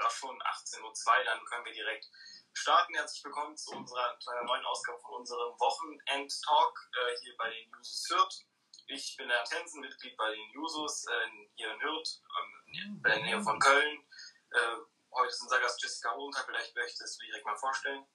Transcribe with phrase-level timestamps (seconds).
[0.00, 1.24] auch schon 18.02 Uhr.
[1.24, 2.08] Dann können wir direkt
[2.52, 2.94] starten.
[2.94, 8.08] Herzlich willkommen zu unserer, einer neuen Ausgabe von unserem Wochenend-Talk äh, hier bei den Jusos
[8.08, 8.46] Hürth.
[8.86, 13.16] Ich bin der Tensen, Mitglied bei den Jusos äh, hier in Hürth, ähm, in der
[13.18, 14.08] Nähe von Köln.
[14.50, 14.76] Äh,
[15.12, 16.46] heute ist unser Gast Jessica Hohentag.
[16.46, 18.06] Vielleicht möchtest du dich direkt mal vorstellen.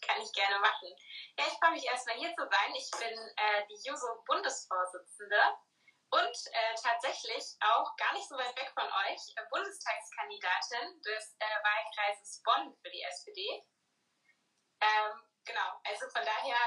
[0.00, 0.88] Kann ich gerne machen.
[1.38, 2.74] Ja, ich freue mich erstmal hier zu sein.
[2.76, 5.40] Ich bin äh, die Juso-Bundesvorsitzende
[6.14, 11.56] und äh, tatsächlich auch gar nicht so weit weg von euch äh, Bundestagskandidatin des äh,
[11.62, 13.64] Wahlkreises Bonn für die SPD.
[14.80, 15.12] Ähm,
[15.44, 16.58] genau, also von daher,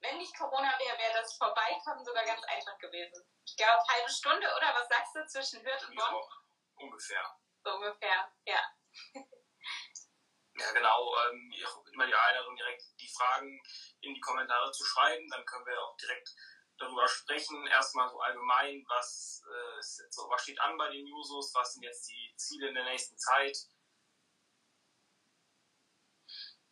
[0.00, 3.22] wenn nicht Corona wäre, wäre das Vorbeikommen sogar ganz einfach gewesen.
[3.44, 6.14] Ich glaube, halbe Stunde oder was sagst du zwischen Hürth und Bonn?
[6.14, 7.38] Ja, ungefähr.
[7.62, 8.62] So ungefähr, ja.
[10.58, 11.14] Ja, genau.
[11.28, 11.52] Ähm,
[11.92, 13.62] immer die Einladung, direkt die Fragen
[14.00, 15.28] in die Kommentare zu schreiben.
[15.28, 16.34] Dann können wir auch direkt
[16.78, 17.66] darüber sprechen.
[17.66, 22.08] Erstmal so allgemein, was, äh, so, was steht an bei den Jusos, was sind jetzt
[22.08, 23.56] die Ziele in der nächsten Zeit.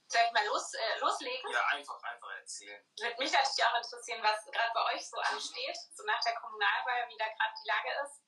[0.06, 1.51] Soll ich mal los, äh, loslegen?
[1.51, 2.81] Ja, einfach, einfach erzählen.
[3.01, 7.09] Würde mich natürlich auch interessieren, was gerade bei euch so ansteht, so nach der Kommunalwahl,
[7.09, 8.23] wie da gerade die Lage ist.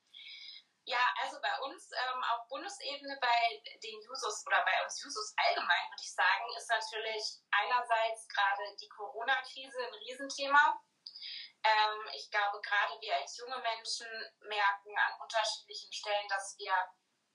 [0.88, 5.90] Ja, also bei uns ähm, auf Bundesebene, bei den Jusos oder bei uns Jusos allgemein,
[5.90, 10.80] würde ich sagen, ist natürlich einerseits gerade die Corona-Krise ein Riesenthema.
[11.66, 14.06] Ähm, ich glaube, gerade wir als junge Menschen
[14.40, 16.72] merken an unterschiedlichen Stellen, dass wir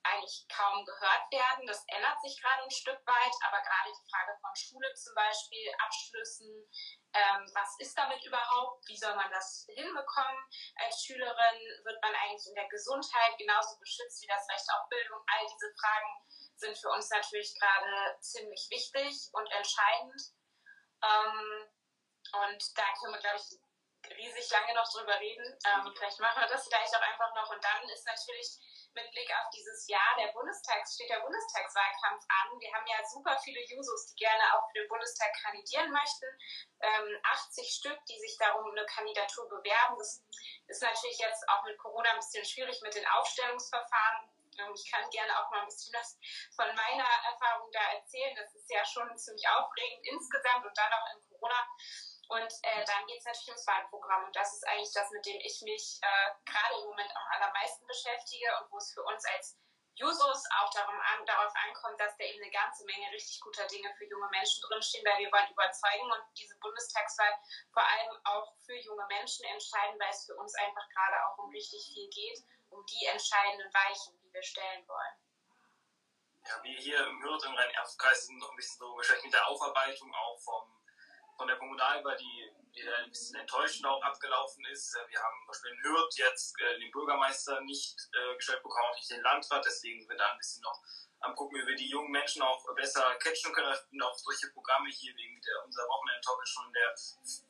[0.04, 1.66] eigentlich kaum gehört werden.
[1.66, 5.72] Das ändert sich gerade ein Stück weit, aber gerade die Frage von Schule zum Beispiel,
[5.78, 6.70] Abschlüssen,
[7.12, 10.42] ähm, was ist damit überhaupt, wie soll man das hinbekommen
[10.76, 15.20] als Schülerin, wird man eigentlich in der Gesundheit genauso geschützt wie das Recht auf Bildung,
[15.26, 16.12] all diese Fragen
[16.56, 20.20] sind für uns natürlich gerade ziemlich wichtig und entscheidend.
[21.02, 21.68] Ähm,
[22.32, 23.58] und da können wir, glaube ich,
[24.10, 25.46] riesig lange noch drüber reden.
[25.66, 27.50] Ähm, vielleicht machen wir das gleich auch einfach noch.
[27.50, 28.58] Und dann ist natürlich
[28.94, 32.60] mit Blick auf dieses Jahr der Bundestags, steht der Bundestagswahlkampf an.
[32.60, 36.26] Wir haben ja super viele Jusos, die gerne auch für den Bundestag kandidieren möchten.
[36.80, 39.96] Ähm, 80 Stück, die sich darum eine Kandidatur bewerben.
[39.98, 40.22] Das
[40.68, 44.28] ist natürlich jetzt auch mit Corona ein bisschen schwierig mit den Aufstellungsverfahren.
[44.58, 46.18] Ähm, ich kann gerne auch mal ein bisschen was
[46.54, 48.36] von meiner Erfahrung da erzählen.
[48.36, 51.66] Das ist ja schon ziemlich aufregend insgesamt und dann auch in Corona.
[52.32, 54.24] Und äh, dann geht es natürlich ums Wahlprogramm.
[54.24, 57.86] Und das ist eigentlich das, mit dem ich mich äh, gerade im Moment am allermeisten
[57.86, 59.58] beschäftige und wo es für uns als
[59.96, 63.92] Jusos auch darum an, darauf ankommt, dass da eben eine ganze Menge richtig guter Dinge
[63.98, 67.36] für junge Menschen drinstehen, weil wir wollen überzeugen und diese Bundestagswahl
[67.74, 71.50] vor allem auch für junge Menschen entscheiden, weil es für uns einfach gerade auch um
[71.50, 75.16] richtig viel geht, um die entscheidenden Weichen, die wir stellen wollen.
[76.48, 79.46] Ja, wir hier im Hürth im Rhein-Erft-Kreis sind noch ein bisschen so beschäftigt mit der
[79.46, 80.81] Aufarbeitung auch vom
[81.42, 84.94] von der Kommunalwahl, die, die ein bisschen enttäuschend auch abgelaufen ist.
[84.94, 88.86] Äh, wir haben zum Beispiel in Hürth jetzt äh, den Bürgermeister nicht äh, gestellt bekommen,
[88.86, 90.78] auch nicht den Landrat, deswegen sind wir da ein bisschen noch
[91.18, 93.74] am gucken, wie wir die jungen Menschen auch besser catchen können.
[93.90, 96.94] Bin auch solche Programme hier wegen der, unser Wochenend-Talk ist schon in der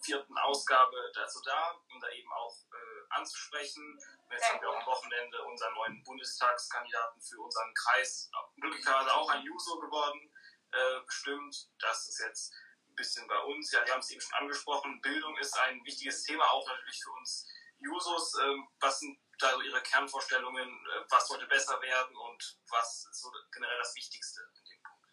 [0.00, 4.00] vierten Ausgabe dazu da, um da eben auch äh, anzusprechen.
[4.30, 9.42] Jetzt haben wir auch am Wochenende unseren neuen Bundestagskandidaten für unseren Kreis, glücklicherweise auch ein
[9.42, 10.32] Juso geworden,
[10.72, 11.68] äh, bestimmt.
[11.78, 12.54] Das ist jetzt
[12.94, 13.72] bisschen bei uns.
[13.72, 15.00] Ja, wir haben es eben schon angesprochen.
[15.00, 17.48] Bildung ist ein wichtiges Thema, auch natürlich für uns
[17.78, 18.34] Jusos.
[18.42, 20.68] Ähm, was sind da so Ihre Kernvorstellungen?
[20.68, 25.06] Äh, was sollte besser werden und was ist so generell das Wichtigste in dem Punkt?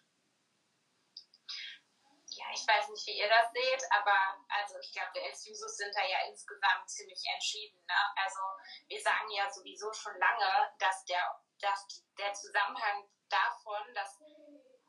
[2.31, 4.15] Ja, ich weiß nicht, wie ihr das seht, aber
[4.47, 7.83] also ich glaube, wir als Jusos sind da ja insgesamt ziemlich entschieden.
[7.85, 7.99] Ne?
[8.15, 8.39] Also
[8.87, 14.19] wir sagen ja sowieso schon lange, dass der, dass der Zusammenhang davon, dass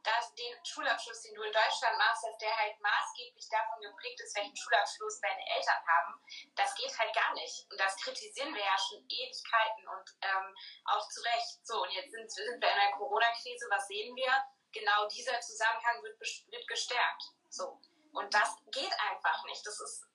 [0.03, 4.37] dass den Schulabschluss, den du in Deutschland machst, dass der halt maßgeblich davon geprägt ist,
[4.37, 6.21] welchen Schulabschluss deine Eltern haben,
[6.57, 7.67] das geht halt gar nicht.
[7.71, 11.67] Und das kritisieren wir ja schon Ewigkeiten und ähm, auch zu Recht.
[11.67, 14.33] So, und jetzt sind, sind wir in der Corona-Krise, was sehen wir?
[14.73, 17.23] Genau dieser Zusammenhang wird, wird gestärkt.
[17.49, 17.81] So.
[18.13, 19.65] Und das geht einfach nicht.
[19.67, 20.07] Das ist,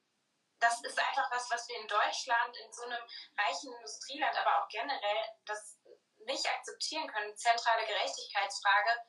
[0.60, 3.04] das ist einfach was, was wir in Deutschland, in so einem
[3.38, 5.78] reichen Industrieland, aber auch generell, das
[6.26, 7.36] nicht akzeptieren können.
[7.38, 9.00] Zentrale Gerechtigkeitsfrage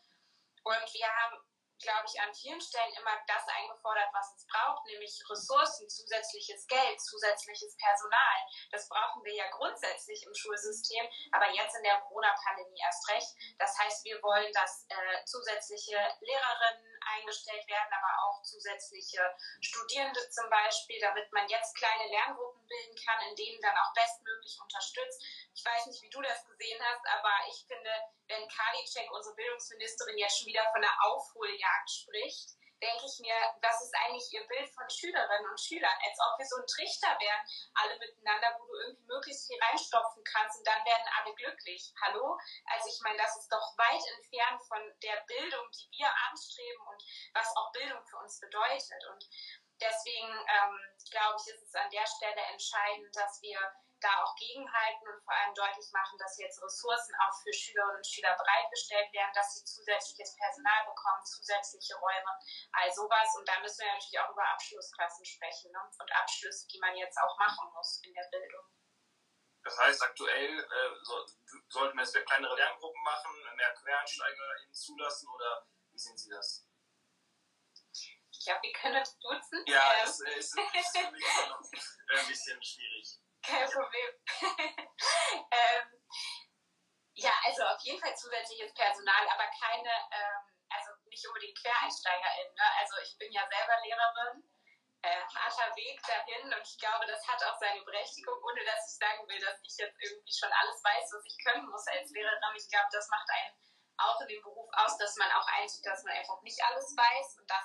[0.66, 1.38] und wir haben,
[1.78, 7.00] glaube ich, an vielen Stellen immer das eingefordert, was es braucht, nämlich Ressourcen, zusätzliches Geld,
[7.00, 8.38] zusätzliches Personal.
[8.72, 13.30] Das brauchen wir ja grundsätzlich im Schulsystem, aber jetzt in der Corona-Pandemie erst recht.
[13.58, 19.22] Das heißt, wir wollen, dass äh, zusätzliche Lehrerinnen eingestellt werden, aber auch zusätzliche
[19.60, 24.58] Studierende zum Beispiel, damit man jetzt kleine Lerngruppen bilden kann, in denen dann auch bestmöglich
[24.60, 25.22] unterstützt.
[25.54, 27.90] Ich weiß nicht, wie du das gesehen hast, aber ich finde,
[28.28, 33.82] wenn Karliczek, unsere Bildungsministerin, jetzt schon wieder von einer Aufholjagd spricht, denke ich mir, was
[33.82, 35.98] ist eigentlich ihr Bild von Schülerinnen und Schülern?
[36.04, 37.42] Als ob wir so ein Trichter wären,
[37.74, 41.92] alle miteinander, wo du irgendwie möglichst viel reinstopfen kannst und dann werden alle glücklich.
[42.02, 42.38] Hallo?
[42.66, 47.02] Also ich meine, das ist doch weit entfernt von der Bildung, die wir anstreben und
[47.32, 49.02] was auch Bildung für uns bedeutet.
[49.10, 49.24] Und
[49.80, 50.76] deswegen ähm,
[51.10, 53.58] glaube ich, ist es an der Stelle entscheidend, dass wir
[54.00, 58.06] da auch gegenhalten und vor allem deutlich machen, dass jetzt Ressourcen auch für Schülerinnen und
[58.06, 62.32] Schüler bereitgestellt werden, dass sie zusätzliches Personal bekommen, zusätzliche Räume,
[62.72, 63.28] all sowas.
[63.36, 65.80] Und da müssen wir natürlich auch über Abschlussklassen sprechen ne?
[65.98, 68.64] und Abschlüsse, die man jetzt auch machen muss in der Bildung.
[69.64, 71.26] Das heißt, aktuell äh, so,
[71.68, 76.68] sollten wir jetzt kleinere Lerngruppen machen, mehr QuereinsteigerInnen zulassen oder wie sehen Sie das?
[78.30, 79.64] Ich glaube, wir können uns duzen.
[79.66, 80.00] Ja, ähm.
[80.04, 83.18] das ist, ist für mich noch ein bisschen schwierig.
[83.46, 84.10] Kein Problem.
[85.50, 85.86] ähm,
[87.14, 92.54] ja, also auf jeden Fall zusätzliches Personal, aber keine, ähm, also nicht unbedingt QuereinsteigerInnen.
[92.54, 92.68] Ne?
[92.80, 94.42] Also ich bin ja selber Lehrerin,
[95.02, 98.98] äh, harter Weg dahin und ich glaube, das hat auch seine Berechtigung, ohne dass ich
[98.98, 102.56] sagen will, dass ich jetzt irgendwie schon alles weiß, was ich können muss als Lehrerin.
[102.56, 103.54] Ich glaube, das macht einen
[103.98, 107.38] auch in dem Beruf aus, dass man auch einsieht, dass man einfach nicht alles weiß
[107.38, 107.64] und das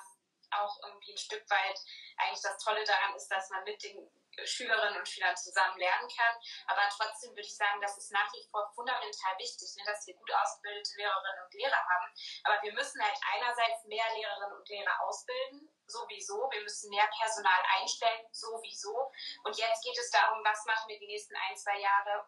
[0.50, 1.78] auch irgendwie ein Stück weit
[2.16, 4.08] eigentlich das Tolle daran ist, dass man mit den
[4.44, 6.34] Schülerinnen und Schülern zusammen lernen kann.
[6.66, 10.14] Aber trotzdem würde ich sagen, das ist nach wie vor fundamental wichtig, ne, dass wir
[10.14, 12.08] gut ausgebildete Lehrerinnen und Lehrer haben.
[12.44, 16.48] Aber wir müssen halt einerseits mehr Lehrerinnen und Lehrer ausbilden, sowieso.
[16.50, 19.12] Wir müssen mehr Personal einstellen, sowieso.
[19.44, 22.26] Und jetzt geht es darum, was machen wir die nächsten ein, zwei Jahre,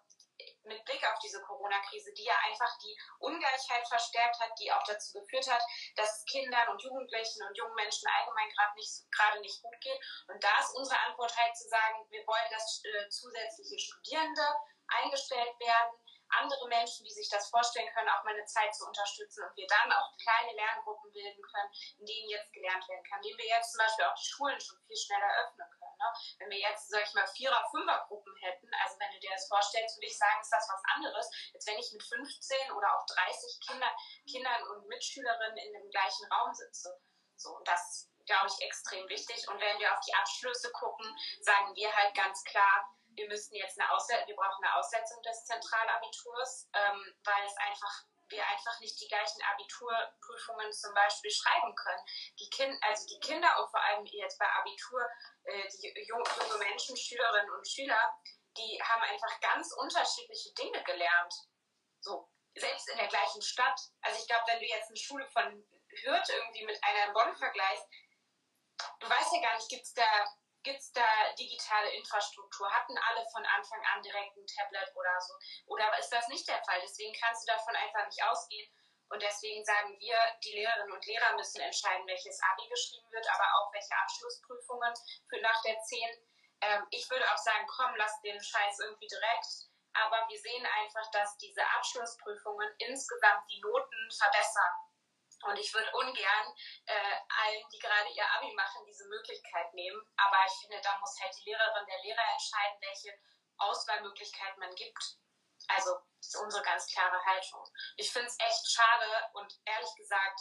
[0.65, 5.21] mit Blick auf diese Corona-Krise, die ja einfach die Ungleichheit verstärkt hat, die auch dazu
[5.21, 5.63] geführt hat,
[5.97, 9.05] dass es Kindern und Jugendlichen und jungen Menschen allgemein gerade nicht,
[9.41, 10.01] nicht gut geht.
[10.29, 14.47] Und da ist unsere Antwort halt zu sagen, wir wollen, dass äh, zusätzliche Studierende
[14.89, 19.45] eingestellt werden, andere Menschen, die sich das vorstellen können, auch mal eine Zeit zu unterstützen
[19.45, 23.39] und wir dann auch kleine Lerngruppen bilden können, in denen jetzt gelernt werden kann, indem
[23.39, 25.97] wir jetzt zum Beispiel auch die Schulen schon viel schneller öffnen können.
[25.99, 26.09] Ne?
[26.39, 29.97] Wenn wir jetzt, sag ich mal, Vierer-, Fünfer-Gruppen hätten, also wenn du dir das vorstellst,
[29.97, 33.61] würde ich sagen, ist das was anderes, als wenn ich mit 15 oder auch 30
[33.67, 33.91] Kinder,
[34.29, 37.01] Kindern und Mitschülerinnen in dem gleichen Raum sitze.
[37.37, 39.49] So, und das glaube ich extrem wichtig.
[39.49, 41.07] Und wenn wir auf die Abschlüsse gucken,
[41.41, 45.45] sagen wir halt ganz klar, wir müssten jetzt eine Aussetzung, wir brauchen eine Aussetzung des
[45.45, 52.05] Zentralabiturs, ähm, weil es einfach wir einfach nicht die gleichen Abiturprüfungen zum Beispiel schreiben können.
[52.39, 55.07] Die kind, also die Kinder und vor allem jetzt bei Abitur,
[55.45, 58.19] äh, die junge, junge Menschen, Schülerinnen und Schüler,
[58.57, 61.35] die haben einfach ganz unterschiedliche Dinge gelernt.
[62.01, 63.81] So, selbst in der gleichen Stadt.
[64.03, 65.45] Also ich glaube, wenn du jetzt eine Schule von
[66.03, 67.87] Hürth irgendwie mit einer in Bonn vergleichst,
[69.01, 70.35] du weißt ja gar nicht, gibt es da
[70.65, 71.05] Gibt es da
[71.39, 72.71] digitale Infrastruktur?
[72.73, 75.35] Hatten alle von Anfang an direkt ein Tablet oder so?
[75.67, 76.81] Oder ist das nicht der Fall?
[76.81, 78.73] Deswegen kannst du davon einfach nicht ausgehen.
[79.11, 83.45] Und deswegen sagen wir, die Lehrerinnen und Lehrer müssen entscheiden, welches Abi geschrieben wird, aber
[83.45, 84.95] auch welche Abschlussprüfungen
[85.29, 86.01] für nach der 10.
[86.63, 89.69] Ähm, ich würde auch sagen, komm, lass den Scheiß irgendwie direkt.
[89.93, 94.73] Aber wir sehen einfach, dass diese Abschlussprüfungen insgesamt die Noten verbessern.
[95.43, 96.55] Und ich würde ungern
[96.87, 100.01] äh, allen, die gerade ihr Abi machen, diese Möglichkeit nehmen.
[100.17, 103.19] Aber ich finde, da muss halt die Lehrerin, der Lehrer entscheiden, welche
[103.59, 105.19] Auswahlmöglichkeit man gibt.
[105.69, 107.65] Also, das ist unsere ganz klare Haltung.
[107.97, 110.41] Ich finde es echt schade und ehrlich gesagt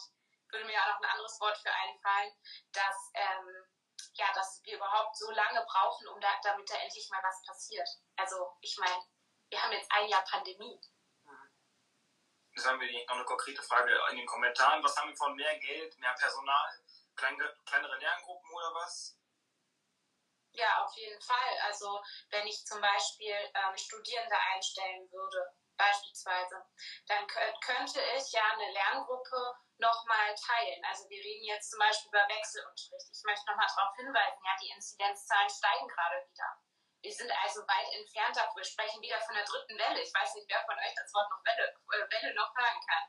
[0.54, 2.32] würde mir auch noch ein anderes Wort für einfallen,
[2.72, 3.66] dass, ähm,
[4.14, 7.90] ja, dass wir überhaupt so lange brauchen, um da, damit da endlich mal was passiert.
[8.16, 9.04] Also, ich meine,
[9.50, 10.80] wir haben jetzt ein Jahr Pandemie.
[12.64, 14.82] Jetzt haben wir noch eine konkrete Frage in den Kommentaren.
[14.82, 16.80] Was haben wir von mehr Geld, mehr Personal,
[17.14, 19.20] kleinere Lerngruppen oder was?
[20.54, 21.60] Ja, auf jeden Fall.
[21.68, 25.44] Also wenn ich zum Beispiel ähm, Studierende einstellen würde,
[25.76, 26.64] beispielsweise,
[27.08, 30.82] dann könnte ich ja eine Lerngruppe nochmal teilen.
[30.86, 33.12] Also wir reden jetzt zum Beispiel über Wechselunterricht.
[33.12, 36.64] Ich möchte nochmal darauf hinweisen, ja, die Inzidenzzahlen steigen gerade wieder.
[37.04, 38.56] Wir sind also weit entfernt davon.
[38.56, 40.00] Wir sprechen wieder von der dritten Welle.
[40.00, 43.04] Ich weiß nicht, wer von euch das Wort noch Welle, äh, Welle noch hören kann.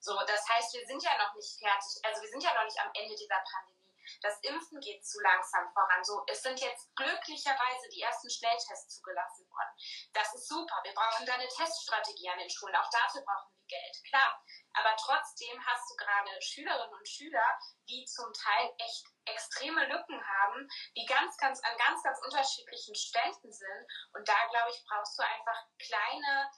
[0.00, 1.94] So, das heißt, wir sind ja noch nicht fertig.
[2.02, 3.94] Also wir sind ja noch nicht am Ende dieser Pandemie.
[4.20, 6.02] Das Impfen geht zu langsam voran.
[6.02, 9.74] So, es sind jetzt glücklicherweise die ersten Schnelltests zugelassen worden.
[10.12, 10.80] Das ist super.
[10.82, 12.74] Wir brauchen da eine Teststrategie an den Schulen.
[12.74, 13.96] Auch dafür brauchen Geld.
[14.08, 14.42] Klar.
[14.74, 17.58] Aber trotzdem hast du gerade Schülerinnen und Schüler,
[17.88, 23.52] die zum Teil echt extreme Lücken haben, die ganz, ganz an ganz, ganz unterschiedlichen Ständen
[23.52, 23.86] sind.
[24.12, 26.50] Und da, glaube ich, brauchst du einfach kleine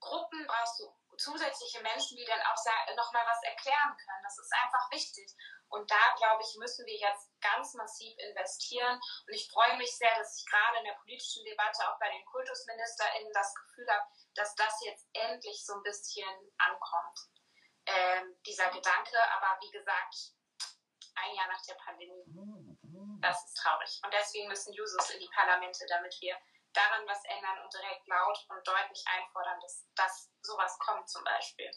[0.00, 2.56] Gruppen, brauchst du zusätzliche Menschen, die dann auch
[2.96, 4.22] nochmal was erklären können.
[4.22, 5.34] Das ist einfach wichtig.
[5.68, 8.98] Und da, glaube ich, müssen wir jetzt ganz massiv investieren.
[9.26, 12.24] Und ich freue mich sehr, dass ich gerade in der politischen Debatte auch bei den
[12.24, 17.18] KultusministerInnen das Gefühl habe, dass das jetzt endlich so ein bisschen ankommt.
[17.86, 20.32] Ähm, dieser Gedanke, aber wie gesagt,
[21.14, 22.24] ein Jahr nach der Pandemie.
[23.20, 24.00] Das ist traurig.
[24.04, 26.36] Und deswegen müssen Jusos in die Parlamente, damit wir
[26.78, 31.70] daran was ändern und direkt laut und deutlich einfordern, dass, dass sowas kommt zum Beispiel.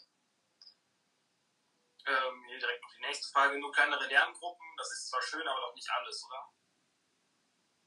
[2.06, 3.58] Ähm, hier direkt noch die nächste Frage.
[3.58, 6.52] Nur kleinere Lerngruppen, das ist zwar schön, aber doch nicht alles, oder?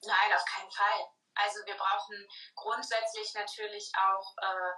[0.02, 1.08] Nein, auf keinen Fall.
[1.36, 4.72] Also wir brauchen grundsätzlich natürlich auch, äh,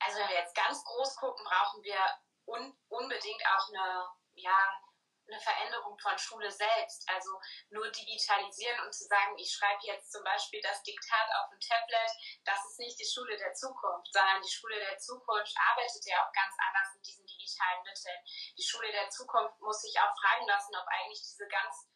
[0.00, 2.00] also wenn wir jetzt ganz groß gucken, brauchen wir
[2.46, 4.82] un unbedingt auch eine, ja,
[5.30, 7.08] eine Veränderung von Schule selbst.
[7.08, 7.30] Also
[7.70, 12.12] nur digitalisieren und zu sagen, ich schreibe jetzt zum Beispiel das Diktat auf ein Tablet,
[12.44, 16.32] das ist nicht die Schule der Zukunft, sondern die Schule der Zukunft arbeitet ja auch
[16.32, 18.20] ganz anders mit diesen digitalen Mitteln.
[18.58, 21.86] Die Schule der Zukunft muss sich auch fragen lassen, ob eigentlich diese ganz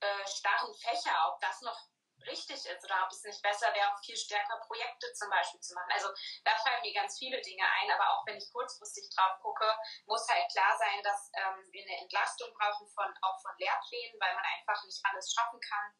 [0.00, 1.78] äh, starren Fächer, ob das noch
[2.26, 5.74] richtig ist oder ob es nicht besser wäre, auch viel stärker Projekte zum Beispiel zu
[5.74, 5.90] machen.
[5.92, 6.08] Also
[6.44, 9.66] da fallen mir ganz viele Dinge ein, aber auch wenn ich kurzfristig drauf gucke,
[10.06, 14.34] muss halt klar sein, dass ähm, wir eine Entlastung brauchen von auch von Lehrplänen, weil
[14.34, 15.94] man einfach nicht alles schaffen kann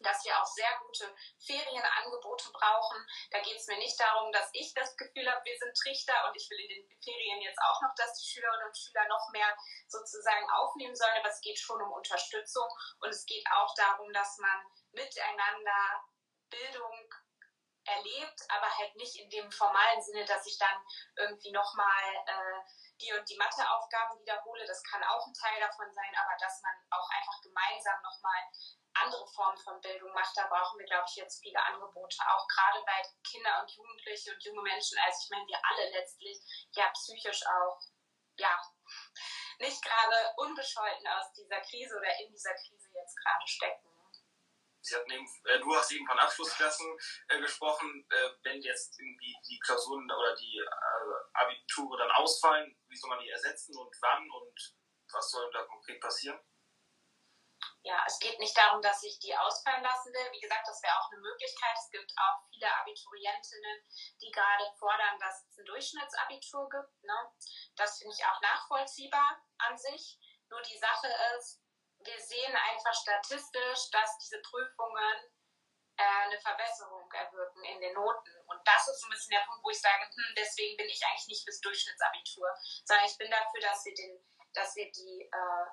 [0.00, 1.14] dass wir auch sehr gute
[1.44, 3.06] Ferienangebote brauchen.
[3.30, 6.36] Da geht es mir nicht darum, dass ich das Gefühl habe, wir sind Trichter und
[6.36, 9.56] ich will in den Ferien jetzt auch noch, dass die Schülerinnen und Schüler noch mehr
[9.88, 12.68] sozusagen aufnehmen sollen, aber es geht schon um Unterstützung
[13.00, 16.04] und es geht auch darum, dass man miteinander
[16.50, 17.14] Bildung
[17.86, 20.82] erlebt, aber halt nicht in dem formalen Sinne, dass ich dann
[21.14, 22.60] irgendwie nochmal äh,
[23.00, 24.64] die und die Matheaufgaben wiederhole.
[24.66, 28.42] Das kann auch ein Teil davon sein, aber dass man auch einfach gemeinsam nochmal
[28.94, 32.82] andere Formen von Bildung macht, da brauchen wir, glaube ich, jetzt viele Angebote, auch gerade
[32.84, 34.98] bei Kinder und Jugendliche und junge Menschen.
[35.04, 36.40] Also ich meine, wir alle letztlich
[36.72, 37.78] ja psychisch auch,
[38.38, 38.60] ja,
[39.58, 43.95] nicht gerade unbescholten aus dieser Krise oder in dieser Krise jetzt gerade stecken.
[44.86, 46.86] Sie hatten eben, äh, du hast eben von Abschlussklassen
[47.28, 48.06] äh, gesprochen.
[48.08, 53.18] Äh, wenn jetzt irgendwie die Klausuren oder die äh, Abiture dann ausfallen, wie soll man
[53.18, 54.74] die ersetzen und wann und
[55.12, 56.38] was soll da konkret passieren?
[57.82, 60.32] Ja, es geht nicht darum, dass ich die ausfallen lassen will.
[60.32, 61.74] Wie gesagt, das wäre auch eine Möglichkeit.
[61.74, 63.82] Es gibt auch viele Abiturientinnen,
[64.20, 67.02] die gerade fordern, dass es ein Durchschnittsabitur gibt.
[67.02, 67.32] Ne?
[67.74, 70.18] Das finde ich auch nachvollziehbar an sich.
[70.48, 71.65] Nur die Sache ist,
[72.06, 75.32] wir sehen einfach statistisch, dass diese Prüfungen
[75.96, 78.32] äh, eine Verbesserung erwirken in den Noten.
[78.46, 81.04] Und das ist so ein bisschen der Punkt, wo ich sage, hm, deswegen bin ich
[81.04, 82.48] eigentlich nicht fürs Durchschnittsabitur,
[82.84, 85.66] sondern ich bin dafür, dass wir den, dass wir die äh,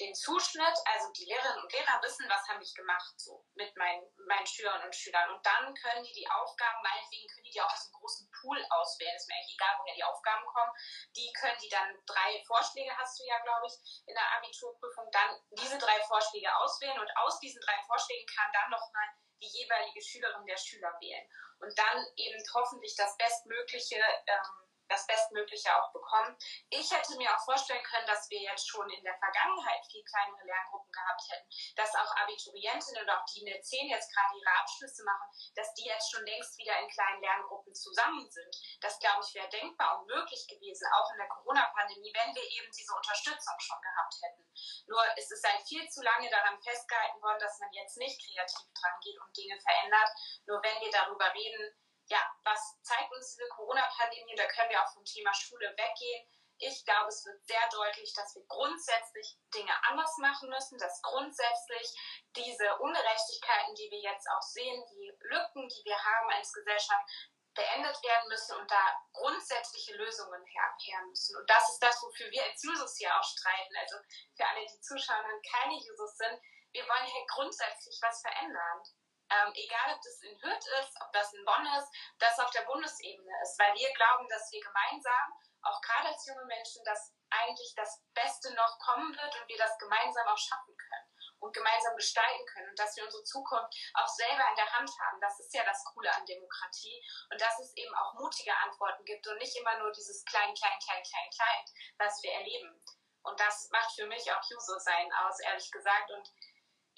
[0.00, 4.02] den Zuschnitt, also die Lehrerinnen und Lehrer wissen, was habe ich gemacht so mit meinen,
[4.26, 5.30] meinen Schülerinnen und Schülern.
[5.34, 8.58] Und dann können die die Aufgaben, meinetwegen können die die auch aus einem großen Pool
[8.70, 9.16] auswählen.
[9.16, 10.72] Ist mir eigentlich egal, woher die Aufgaben kommen.
[11.16, 13.74] Die können die dann, drei Vorschläge hast du ja, glaube ich,
[14.06, 18.70] in der Abiturprüfung, dann diese drei Vorschläge auswählen und aus diesen drei Vorschlägen kann dann
[18.70, 19.08] nochmal
[19.40, 21.26] die jeweilige Schülerin der Schüler wählen.
[21.60, 26.36] Und dann eben hoffentlich das bestmögliche ähm, das Bestmögliche auch bekommen.
[26.70, 30.44] Ich hätte mir auch vorstellen können, dass wir jetzt schon in der Vergangenheit viel kleinere
[30.44, 34.60] Lerngruppen gehabt hätten, dass auch Abiturientinnen oder auch die in der 10 jetzt gerade ihre
[34.60, 38.54] Abschlüsse machen, dass die jetzt schon längst wieder in kleinen Lerngruppen zusammen sind.
[38.80, 42.70] Das, glaube ich, wäre denkbar und möglich gewesen, auch in der Corona-Pandemie, wenn wir eben
[42.72, 44.44] diese Unterstützung schon gehabt hätten.
[44.86, 48.66] Nur ist es halt viel zu lange daran festgehalten worden, dass man jetzt nicht kreativ
[48.74, 50.10] dran geht und Dinge verändert.
[50.46, 51.74] Nur wenn wir darüber reden,
[52.08, 54.34] ja, was zeigt uns diese Corona-Pandemie?
[54.36, 56.26] Da können wir auch vom Thema Schule weggehen.
[56.60, 61.94] Ich glaube, es wird sehr deutlich, dass wir grundsätzlich Dinge anders machen müssen, dass grundsätzlich
[62.34, 67.06] diese Ungerechtigkeiten, die wir jetzt auch sehen, die Lücken, die wir haben als Gesellschaft,
[67.54, 71.36] beendet werden müssen und da grundsätzliche Lösungen her, müssen.
[71.36, 73.76] Und das ist das, wofür wir als Jusos hier auch streiten.
[73.76, 73.96] Also
[74.36, 76.40] für alle, die Zuschauer und keine Jusos sind,
[76.72, 78.82] wir wollen hier grundsätzlich was verändern.
[79.30, 82.62] Ähm, egal, ob das in Hürth ist, ob das in Bonn ist, das auf der
[82.62, 85.32] Bundesebene ist, weil wir glauben, dass wir gemeinsam,
[85.62, 89.76] auch gerade als junge Menschen, dass eigentlich das Beste noch kommen wird und wir das
[89.78, 94.44] gemeinsam auch schaffen können und gemeinsam gestalten können und dass wir unsere Zukunft auch selber
[94.48, 95.20] in der Hand haben.
[95.20, 99.26] Das ist ja das Coole an Demokratie und dass es eben auch mutige Antworten gibt
[99.26, 101.64] und nicht immer nur dieses klein, klein, klein, klein, klein,
[101.98, 102.82] was wir erleben.
[103.22, 106.10] Und das macht für mich auch Juso-Sein aus, ehrlich gesagt.
[106.10, 106.32] Und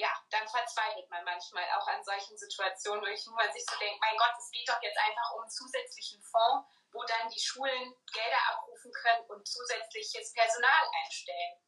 [0.01, 4.17] ja, dann verzweifelt man manchmal auch an solchen Situationen, wo man sich so denkt, mein
[4.17, 8.41] Gott, es geht doch jetzt einfach um einen zusätzlichen Fonds, wo dann die Schulen Gelder
[8.49, 11.61] abrufen können und zusätzliches Personal einstellen.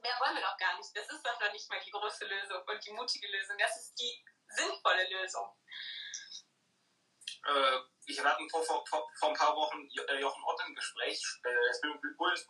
[0.00, 0.96] Mehr wollen wir doch gar nicht.
[0.96, 3.58] Das ist doch noch nicht mal die große Lösung und die mutige Lösung.
[3.58, 5.54] Das ist die sinnvolle Lösung.
[7.44, 11.88] Äh, ich hatte vor, vor, vor, ein paar Wochen äh, Jochen Ott im Gespräch, äh,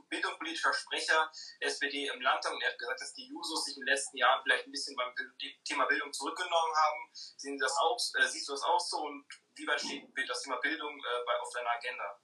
[0.08, 1.30] bildungspolitischer Sprecher
[1.60, 4.42] der SPD im Landtag, und er hat gesagt, dass die Jusos sich den letzten Jahren
[4.42, 5.12] vielleicht ein bisschen beim
[5.64, 7.10] Thema Bildung zurückgenommen haben.
[7.12, 11.00] Sehen das auch, siehst du das auch so und wie weit steht das Thema Bildung
[11.40, 12.20] auf deiner Agenda?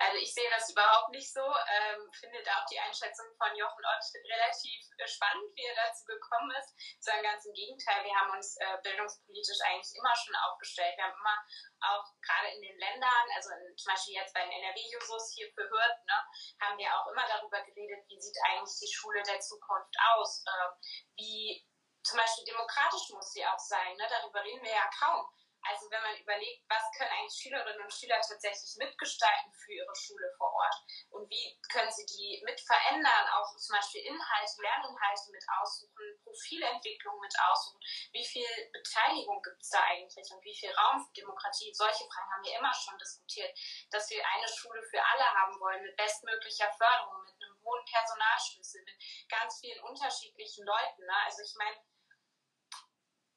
[0.00, 1.44] Also ich sehe das überhaupt nicht so.
[1.44, 6.50] Ähm, finde auch die Einschätzung von Jochen Ott relativ äh, spannend, wie er dazu gekommen
[6.56, 6.72] ist.
[7.04, 10.96] Sondern ganz im Gegenteil, wir haben uns äh, bildungspolitisch eigentlich immer schon aufgestellt.
[10.96, 11.38] Wir haben immer
[11.84, 15.68] auch gerade in den Ländern, also in, zum Beispiel jetzt bei den NRW-Jusos hier für
[15.68, 16.18] Hürth, ne,
[16.60, 20.44] haben wir auch immer darüber geredet, wie sieht eigentlich die Schule der Zukunft aus?
[20.48, 20.68] Äh,
[21.16, 21.64] wie
[22.02, 23.96] zum Beispiel demokratisch muss sie auch sein.
[23.96, 24.06] Ne?
[24.08, 25.28] Darüber reden wir ja kaum.
[25.62, 30.32] Also wenn man überlegt, was können eigentlich Schülerinnen und Schüler tatsächlich mitgestalten für ihre Schule
[30.36, 30.76] vor Ort
[31.10, 37.20] und wie können sie die mit verändern, auch zum Beispiel Inhalte, Lerninhalte mit aussuchen, Profilentwicklung
[37.20, 37.80] mit aussuchen,
[38.12, 42.32] wie viel Beteiligung gibt es da eigentlich und wie viel Raum für Demokratie, solche Fragen
[42.32, 43.52] haben wir immer schon diskutiert,
[43.90, 48.82] dass wir eine Schule für alle haben wollen mit bestmöglicher Förderung, mit einem hohen Personalschlüssel,
[48.84, 48.96] mit
[49.28, 51.04] ganz vielen unterschiedlichen Leuten.
[51.04, 51.16] Ne?
[51.24, 51.76] Also ich meine,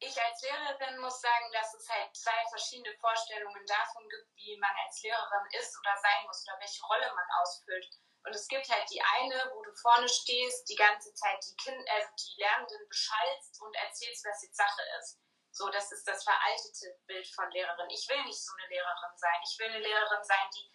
[0.03, 4.71] ich als Lehrerin muss sagen, dass es halt zwei verschiedene Vorstellungen davon gibt, wie man
[4.85, 7.87] als Lehrerin ist oder sein muss oder welche Rolle man ausfüllt.
[8.25, 11.89] Und es gibt halt die eine, wo du vorne stehst, die ganze Zeit die, kind,
[11.89, 15.19] also die Lernenden beschallst und erzählst, was jetzt Sache ist.
[15.51, 17.89] So, das ist das veraltete Bild von Lehrerin.
[17.89, 19.39] Ich will nicht so eine Lehrerin sein.
[19.43, 20.71] Ich will eine Lehrerin sein, die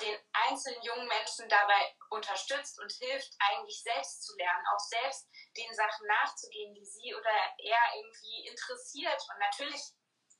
[0.00, 5.74] den einzelnen jungen Menschen dabei unterstützt und hilft, eigentlich selbst zu lernen, auch selbst den
[5.74, 9.20] Sachen nachzugehen, die sie oder er irgendwie interessiert.
[9.32, 9.82] Und natürlich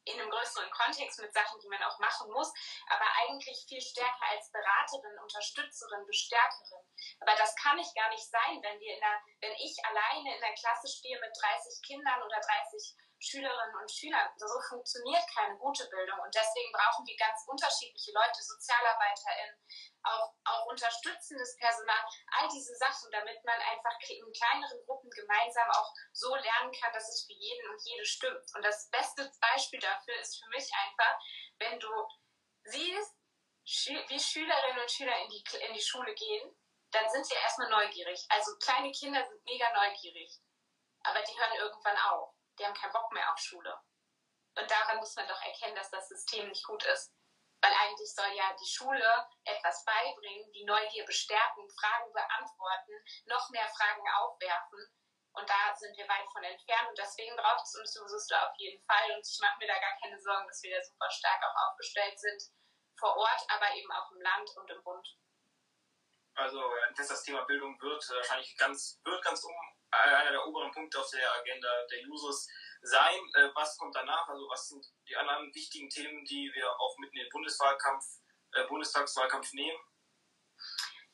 [0.09, 2.53] in einem größeren Kontext mit Sachen, die man auch machen muss,
[2.88, 6.85] aber eigentlich viel stärker als Beraterin, Unterstützerin, Bestärkerin.
[7.21, 10.41] Aber das kann ich gar nicht sein, wenn wir in der, wenn ich alleine in
[10.41, 14.31] der Klasse stehe mit 30 Kindern oder 30 Schülerinnen und Schülern.
[14.37, 16.19] So funktioniert keine gute Bildung.
[16.21, 19.59] Und deswegen brauchen wir ganz unterschiedliche Leute, SozialarbeiterInnen,
[20.05, 21.99] auch, auch unterstützendes Personal,
[22.39, 27.09] all diese Sachen, damit man einfach in kleineren Gruppen gemeinsam auch so lernen kann, dass
[27.09, 28.47] es für jeden und jede stimmt.
[28.55, 31.19] Und das beste Beispiel dafür ist für mich einfach,
[31.59, 31.91] wenn du
[32.65, 33.15] siehst,
[34.09, 36.57] wie Schülerinnen und Schüler in die, in die Schule gehen,
[36.91, 38.25] dann sind sie erstmal neugierig.
[38.31, 40.41] Also kleine Kinder sind mega neugierig.
[41.03, 43.79] Aber die hören irgendwann auf die haben keinen Bock mehr auf Schule.
[44.57, 47.15] Und daran muss man doch erkennen, dass das System nicht gut ist.
[47.61, 52.93] Weil eigentlich soll ja die Schule etwas beibringen, die Neugier bestärken, Fragen beantworten,
[53.27, 54.79] noch mehr Fragen aufwerfen.
[55.33, 56.88] Und da sind wir weit von entfernt.
[56.88, 59.11] Und deswegen braucht es uns Jusos auf jeden Fall.
[59.14, 62.18] Und ich mache mir da gar keine Sorgen, dass wir da super stark auch aufgestellt
[62.18, 62.42] sind.
[62.99, 65.07] Vor Ort, aber eben auch im Land und im Bund.
[66.35, 66.62] Also
[66.97, 69.55] das Thema Bildung wird wahrscheinlich ganz, wird ganz um
[69.90, 72.46] einer der oberen Punkte auf der Agenda der Jusos
[72.83, 73.20] sein.
[73.35, 74.29] Äh, was kommt danach?
[74.29, 78.05] Also was sind die anderen wichtigen Themen, die wir auch mit in den Bundeswahlkampf,
[78.53, 79.79] äh, Bundestagswahlkampf nehmen?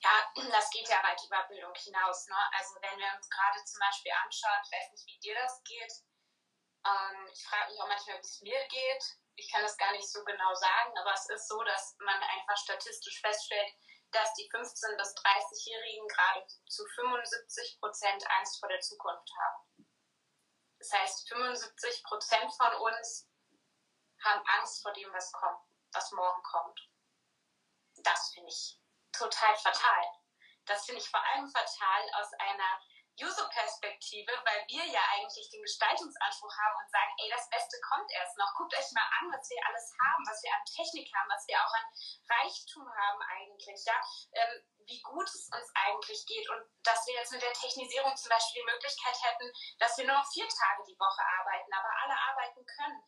[0.01, 2.27] Ja, das geht ja weit über Bildung hinaus.
[2.29, 2.37] Ne?
[2.53, 5.93] Also wenn wir uns gerade zum Beispiel anschauen, ich weiß nicht, wie dir das geht.
[6.85, 9.05] Ähm, ich frage mich auch manchmal, wie es mir geht.
[9.37, 12.57] Ich kann das gar nicht so genau sagen, aber es ist so, dass man einfach
[12.57, 13.73] statistisch feststellt,
[14.15, 19.89] dass die 15- bis 30-Jährigen gerade zu 75 Prozent Angst vor der Zukunft haben.
[20.79, 23.29] Das heißt, 75 Prozent von uns
[24.23, 25.61] haben Angst vor dem, was kommt,
[25.93, 26.81] was morgen kommt.
[28.03, 28.81] Das finde ich
[29.13, 30.05] total fatal.
[30.67, 32.81] Das finde ich vor allem fatal aus einer
[33.21, 38.37] User-Perspektive, weil wir ja eigentlich den Gestaltungsanspruch haben und sagen, ey, das Beste kommt erst
[38.37, 38.51] noch.
[38.57, 41.59] Guckt euch mal an, was wir alles haben, was wir an Technik haben, was wir
[41.63, 41.87] auch an
[42.27, 43.99] Reichtum haben eigentlich, ja.
[44.33, 48.29] Ähm, wie gut es uns eigentlich geht und dass wir jetzt mit der Technisierung zum
[48.29, 52.17] Beispiel die Möglichkeit hätten, dass wir nur noch vier Tage die Woche arbeiten, aber alle
[52.19, 53.01] arbeiten können.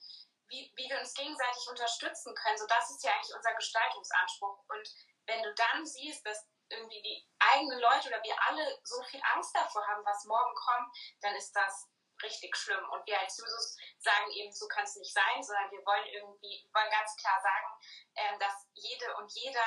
[0.48, 2.56] Wie, wie wir uns gegenseitig unterstützen können.
[2.56, 4.62] So, das ist ja eigentlich unser Gestaltungsanspruch.
[4.68, 4.88] Und
[5.26, 9.54] wenn du dann siehst, dass irgendwie die eigenen Leute oder wir alle so viel Angst
[9.54, 11.88] davor haben, was morgen kommt, dann ist das
[12.22, 12.82] richtig schlimm.
[12.90, 16.68] Und wir als Jusos sagen eben, so kann es nicht sein, sondern wir wollen irgendwie,
[16.72, 17.68] wollen ganz klar sagen,
[18.16, 19.66] ähm, dass jede und jeder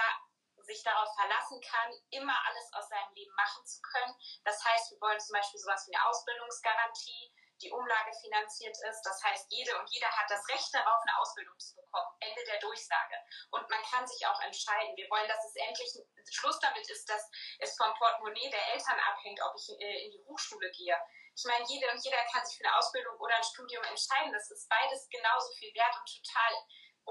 [0.64, 4.14] sich darauf verlassen kann, immer alles aus seinem Leben machen zu können.
[4.44, 9.02] Das heißt, wir wollen zum Beispiel sowas wie eine Ausbildungsgarantie, die Umlage finanziert ist.
[9.04, 12.16] Das heißt, jede und jeder hat das Recht darauf, eine Ausbildung zu bekommen.
[12.20, 13.16] Ende der Durchsage.
[13.52, 14.96] Und man kann sich auch entscheiden.
[14.96, 15.92] Wir wollen, dass es endlich
[16.32, 20.24] Schluss damit ist, dass es vom Portemonnaie der Eltern abhängt, ob ich äh, in die
[20.26, 20.96] Hochschule gehe.
[21.36, 24.34] Ich meine, jede und jeder kann sich für eine Ausbildung oder ein Studium entscheiden.
[24.34, 26.54] Das ist beides genauso viel wert und total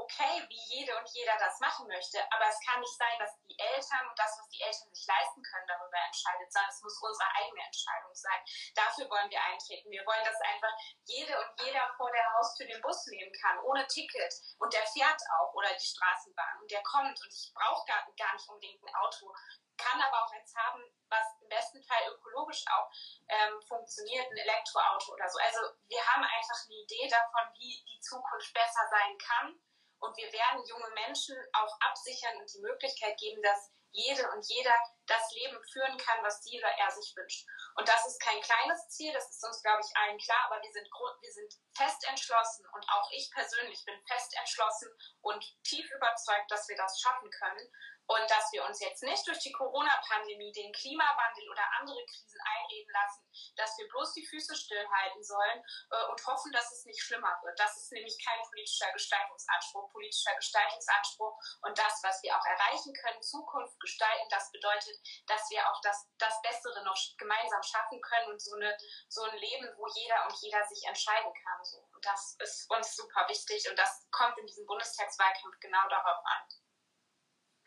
[0.03, 3.59] okay, wie jede und jeder das machen möchte, aber es kann nicht sein, dass die
[3.59, 7.29] Eltern und das, was die Eltern sich leisten können, darüber entscheidet, sondern es muss unsere
[7.37, 8.41] eigene Entscheidung sein.
[8.75, 9.91] Dafür wollen wir eintreten.
[9.91, 10.73] Wir wollen, dass einfach
[11.05, 14.35] jede und jeder vor der Haustür den Bus nehmen kann, ohne Ticket.
[14.59, 18.33] Und der fährt auch oder die Straßenbahn und der kommt und ich brauche gar, gar
[18.35, 19.33] nicht unbedingt ein Auto
[19.79, 22.91] kann aber auch eins haben, was im besten Fall ökologisch auch
[23.29, 25.39] ähm, funktioniert, ein Elektroauto oder so.
[25.39, 29.59] Also wir haben einfach eine Idee davon, wie die Zukunft besser sein kann
[30.01, 34.75] Und wir werden junge Menschen auch absichern und die Möglichkeit geben, dass jede und jeder
[35.07, 37.47] das Leben führen kann, was sie oder er sich wünscht.
[37.75, 40.73] Und das ist kein kleines Ziel, das ist uns, glaube ich, allen klar, aber wir
[40.73, 44.89] sind, wir sind fest entschlossen und auch ich persönlich bin fest entschlossen
[45.23, 47.73] und tief überzeugt, dass wir das schaffen können
[48.09, 52.92] und dass wir uns jetzt nicht durch die Corona-Pandemie, den Klimawandel oder andere Krisen einreden
[52.92, 57.38] lassen, dass wir bloß die Füße stillhalten sollen äh, und hoffen, dass es nicht schlimmer
[57.42, 57.59] wird.
[57.59, 59.92] Das ist nämlich kein politischer Gestaltungsanspruch.
[59.92, 65.61] Politischer Gestaltungsanspruch und das, was wir auch erreichen können, Zukunft gestalten, das bedeutet, dass wir
[65.68, 68.77] auch das, das Bessere noch gemeinsam schaffen können und so, eine,
[69.09, 71.64] so ein Leben, wo jeder und jeder sich entscheiden kann.
[71.64, 71.79] So.
[71.92, 76.67] Und das ist uns super wichtig und das kommt in diesem Bundestagswahlkampf genau darauf an.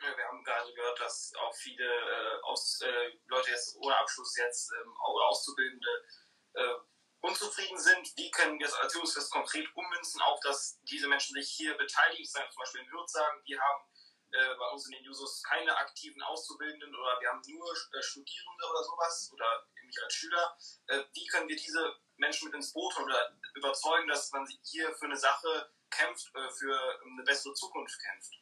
[0.01, 4.71] Wir haben gerade gehört, dass auch viele äh, aus, äh, Leute jetzt ohne Abschluss jetzt
[4.71, 6.05] ähm, oder Auszubildende
[6.53, 6.73] äh,
[7.21, 8.11] unzufrieden sind.
[8.17, 12.25] Wie können wir das als Führungsfest konkret ummünzen, auch dass diese Menschen sich hier beteiligen?
[12.25, 13.83] Zum Beispiel in Hürth sagen, wir haben
[14.31, 18.69] äh, bei uns in den Jusos keine aktiven Auszubildenden oder wir haben nur äh, Studierende
[18.71, 20.57] oder sowas oder mich als Schüler.
[20.87, 24.93] Äh, wie können wir diese Menschen mit ins Boot holen oder überzeugen, dass man hier
[24.95, 28.40] für eine Sache kämpft, für eine bessere Zukunft kämpft?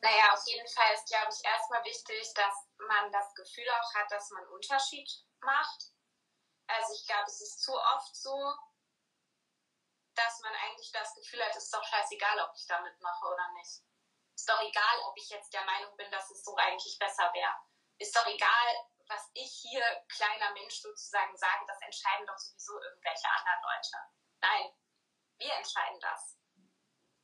[0.00, 4.10] Naja, auf jeden Fall ist, glaube ich, erstmal wichtig, dass man das Gefühl auch hat,
[4.10, 5.90] dass man einen Unterschied macht.
[6.66, 8.54] Also ich glaube, es ist zu oft so,
[10.14, 13.48] dass man eigentlich das Gefühl hat, es ist doch scheißegal, ob ich da mitmache oder
[13.54, 13.82] nicht.
[14.34, 17.54] Ist doch egal, ob ich jetzt der Meinung bin, dass es so eigentlich besser wäre.
[17.98, 23.28] Ist doch egal, was ich hier, kleiner Mensch sozusagen, sage, das entscheiden doch sowieso irgendwelche
[23.28, 23.96] anderen Leute.
[24.40, 24.74] Nein,
[25.38, 26.35] wir entscheiden das.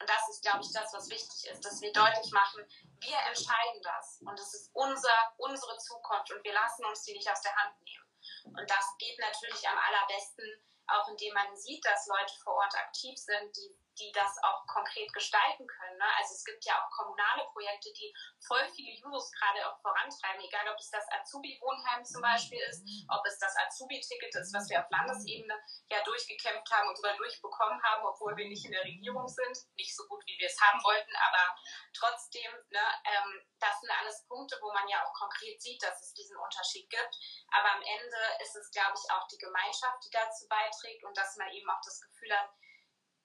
[0.03, 2.67] Und das ist, glaube ich, das, was wichtig ist, dass wir deutlich machen,
[2.99, 4.19] wir entscheiden das.
[4.27, 7.81] Und es ist unser, unsere Zukunft und wir lassen uns die nicht aus der Hand
[7.83, 8.59] nehmen.
[8.59, 10.45] Und das geht natürlich am allerbesten,
[10.89, 15.13] auch indem man sieht, dass Leute vor Ort aktiv sind, die die das auch konkret
[15.13, 15.99] gestalten können.
[15.99, 16.09] Ne?
[16.19, 18.13] Also es gibt ja auch kommunale Projekte, die
[18.47, 23.25] voll viele Jusos gerade auch vorantreiben, egal ob es das Azubi-Wohnheim zum Beispiel ist, ob
[23.27, 25.55] es das Azubi-Ticket ist, was wir auf Landesebene
[25.91, 29.57] ja durchgekämpft haben und sogar durchbekommen haben, obwohl wir nicht in der Regierung sind.
[29.77, 31.55] Nicht so gut, wie wir es haben wollten, aber
[31.93, 36.15] trotzdem, ne, ähm, das sind alles Punkte, wo man ja auch konkret sieht, dass es
[36.15, 37.15] diesen Unterschied gibt.
[37.53, 41.37] Aber am Ende ist es, glaube ich, auch die Gemeinschaft, die dazu beiträgt und dass
[41.37, 42.51] man eben auch das Gefühl hat,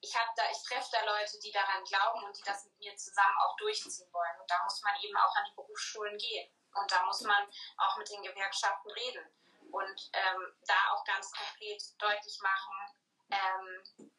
[0.02, 2.96] ich habe da, ich treffe da Leute, die daran glauben und die das mit mir
[2.96, 4.40] zusammen auch durchziehen wollen.
[4.40, 6.52] Und da muss man eben auch an die Berufsschulen gehen.
[6.74, 9.26] Und da muss man auch mit den Gewerkschaften reden
[9.72, 13.00] und ähm, da auch ganz konkret deutlich machen,
[13.32, 14.12] ähm,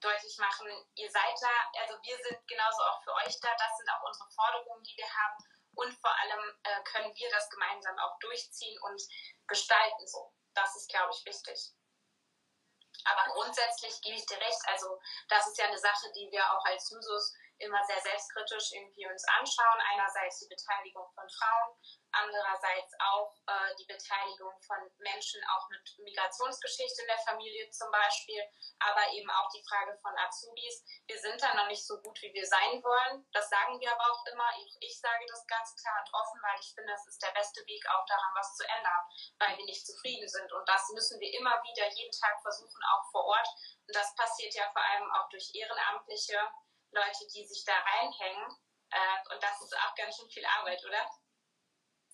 [0.00, 3.90] deutlich machen, ihr seid da, also wir sind genauso auch für euch da, das sind
[3.90, 8.18] auch unsere Forderungen, die wir haben und vor allem äh, können wir das gemeinsam auch
[8.18, 9.00] durchziehen und
[9.46, 10.32] gestalten so.
[10.54, 11.72] Das ist, glaube ich, wichtig.
[13.04, 14.60] Aber grundsätzlich gebe ich dir recht.
[14.66, 19.06] Also das ist ja eine Sache, die wir auch als Jusos immer sehr selbstkritisch irgendwie
[19.06, 19.80] uns anschauen.
[19.92, 21.76] Einerseits die Beteiligung von Frauen,
[22.12, 28.42] andererseits auch äh, die Beteiligung von Menschen auch mit Migrationsgeschichte in der Familie zum Beispiel,
[28.78, 30.84] aber eben auch die Frage von Azubis.
[31.06, 33.26] Wir sind da noch nicht so gut, wie wir sein wollen.
[33.32, 34.50] Das sagen wir aber auch immer.
[34.58, 37.60] Ich, ich sage das ganz klar und offen, weil ich finde, es ist der beste
[37.66, 39.02] Weg, auch daran was zu ändern,
[39.38, 40.52] weil wir nicht zufrieden sind.
[40.52, 43.48] Und das müssen wir immer wieder jeden Tag versuchen, auch vor Ort.
[43.86, 46.38] Und das passiert ja vor allem auch durch Ehrenamtliche,
[46.92, 48.56] Leute, die sich da reinhängen.
[48.90, 51.04] Äh, und das ist auch ganz schön viel Arbeit, oder?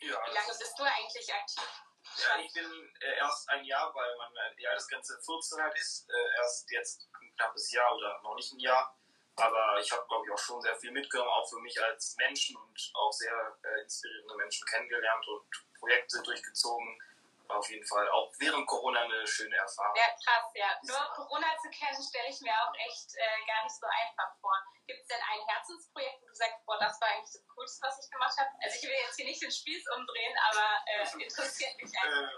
[0.01, 1.83] Ja, Wie lange bist du eigentlich aktiv?
[2.17, 6.09] Ja, ich bin äh, erst ein Jahr, weil man äh, die Altersgrenze 14 halt ist.
[6.09, 8.97] Äh, erst jetzt ein knappes Jahr oder noch nicht ein Jahr.
[9.37, 12.57] Aber ich habe, glaube ich, auch schon sehr viel mitgenommen, auch für mich als Menschen
[12.57, 17.03] und auch sehr äh, inspirierende Menschen kennengelernt und Projekte durchgezogen
[17.49, 19.97] auf jeden Fall auch während Corona eine schöne Erfahrung.
[19.97, 20.71] Ja, krass, ja.
[20.83, 24.57] Nur Corona zu kennen, stelle ich mir auch echt äh, gar nicht so einfach vor.
[24.87, 28.05] Gibt es denn ein Herzensprojekt, wo du sagst, boah, das war eigentlich das Coolste, was
[28.05, 28.51] ich gemacht habe?
[28.63, 32.33] Also ich will jetzt hier nicht den Spieß umdrehen, aber äh, interessiert mich einfach.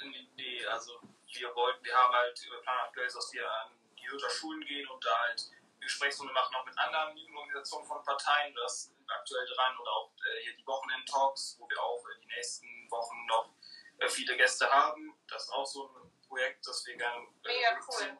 [0.00, 1.00] Äh, nee, also
[1.34, 4.88] wir wollten, wir haben halt über Plan aktuell, dass wir an die Hürter Schulen gehen
[4.88, 5.42] und da halt
[5.80, 10.56] Gesprächsrunde machen, auch mit anderen Jugendorganisationen von Parteien, das aktuell dran oder auch äh, hier
[10.56, 13.50] die Wochenend-Talks, wo wir auch in die nächsten Wochen noch
[13.98, 15.14] äh, viele Gäste haben.
[15.28, 17.26] Das ist auch so ein Projekt, das wir gerne.
[17.44, 18.18] Äh, Mega cool.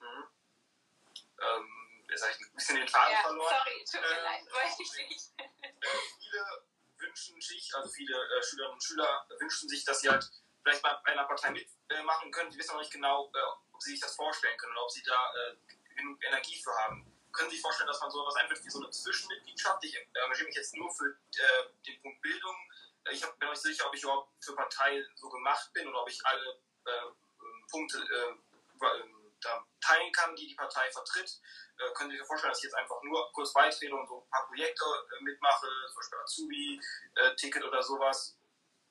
[0.00, 0.28] Mhm.
[1.40, 3.54] Ähm, jetzt habe ich ein bisschen den Faden ja, verloren.
[3.56, 5.32] Sorry, tut mir ähm, leid, wollte ich nicht.
[5.38, 5.86] Äh,
[6.18, 6.64] viele
[6.98, 10.28] wünschen sich, also viele äh, Schülerinnen und Schüler wünschen sich, dass sie halt
[10.62, 12.50] vielleicht bei einer Partei mitmachen können.
[12.50, 13.38] Die wissen noch nicht genau, äh,
[13.72, 15.32] ob sie sich das vorstellen können oder ob sie da
[15.94, 17.12] genug Energie für haben.
[17.32, 19.84] Können Sie sich vorstellen, dass man so etwas einführt wie so eine Zwischenmitgliedschaft?
[19.84, 21.16] Ich engagiere mich jetzt nur für
[21.86, 22.56] den Punkt Bildung
[23.10, 26.08] ich bin mir nicht sicher, ob ich überhaupt für Partei so gemacht bin oder ob
[26.08, 27.10] ich alle äh,
[27.70, 28.34] Punkte äh,
[29.40, 31.40] da teilen kann, die die Partei vertritt.
[31.78, 34.30] Äh, können Sie sich vorstellen, dass ich jetzt einfach nur kurz beitrete und so ein
[34.30, 38.36] paar Projekte äh, mitmache, zum Beispiel Azubi-Ticket äh, oder sowas?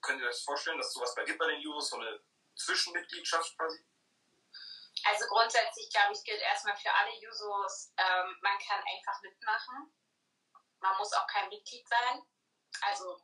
[0.02, 2.22] Können Sie sich das vorstellen, dass sowas bei gibt bei den Jusos, so eine
[2.56, 3.86] Zwischenmitgliedschaft quasi?
[5.06, 9.94] Also grundsätzlich, glaube ich, gilt erstmal für alle Jusos, ähm, man kann einfach mitmachen.
[10.80, 12.24] Man muss auch kein Mitglied sein.
[12.82, 13.20] Also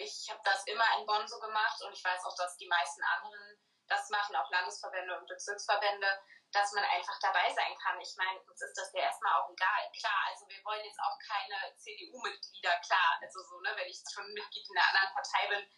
[0.00, 3.02] ich habe das immer in Bonn so gemacht und ich weiß auch, dass die meisten
[3.02, 3.58] anderen
[3.88, 6.06] das machen, auch Landesverbände und Bezirksverbände,
[6.52, 8.00] dass man einfach dabei sein kann.
[8.00, 9.90] Ich meine, uns ist das ja erstmal auch egal.
[9.98, 14.26] Klar, also wir wollen jetzt auch keine CDU-Mitglieder, klar, also so, ne, wenn ich schon
[14.32, 15.70] Mitglied in einer anderen Partei bin,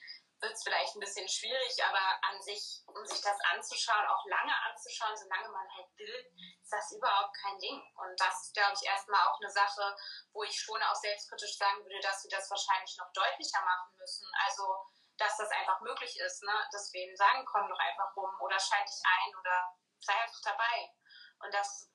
[0.42, 4.52] wird es vielleicht ein bisschen schwierig, aber an sich, um sich das anzuschauen, auch lange
[4.66, 6.18] anzuschauen, solange man halt will,
[6.60, 7.78] ist das überhaupt kein Ding.
[7.94, 9.96] Und das ist, glaube ich, erstmal auch eine Sache,
[10.32, 14.26] wo ich schon auch selbstkritisch sagen würde, dass wir das wahrscheinlich noch deutlicher machen müssen.
[14.44, 14.66] Also,
[15.16, 16.68] dass das einfach möglich ist, ne?
[16.72, 20.42] dass wir ihnen sagen, komm doch einfach rum oder schalte dich ein oder sei einfach
[20.42, 20.90] dabei.
[21.38, 21.91] Und das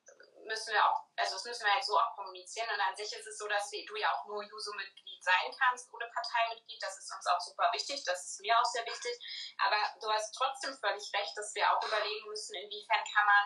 [0.48, 2.68] müssen wir auch, also das müssen wir halt so auch kommunizieren.
[2.72, 6.08] Und an sich ist es so, dass du ja auch nur Juso-Mitglied sein kannst oder
[6.08, 6.82] Parteimitglied.
[6.82, 8.02] Das ist uns auch super wichtig.
[8.04, 9.14] Das ist mir auch sehr wichtig.
[9.60, 13.44] Aber du hast trotzdem völlig recht, dass wir auch überlegen müssen, inwiefern kann man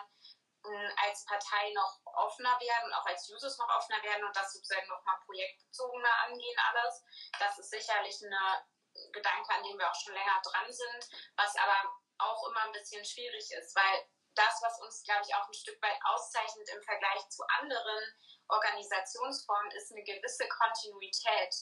[0.65, 4.87] hm, als Partei noch offener werden, auch als Jusos noch offener werden und das sozusagen
[4.87, 7.03] noch mal projektbezogener angehen alles.
[7.37, 11.91] Das ist sicherlich ein Gedanke, an dem wir auch schon länger dran sind, was aber
[12.19, 15.81] auch immer ein bisschen schwierig ist, weil das, was uns, glaube ich, auch ein Stück
[15.81, 18.15] weit auszeichnet im Vergleich zu anderen
[18.47, 21.53] Organisationsformen, ist eine gewisse Kontinuität.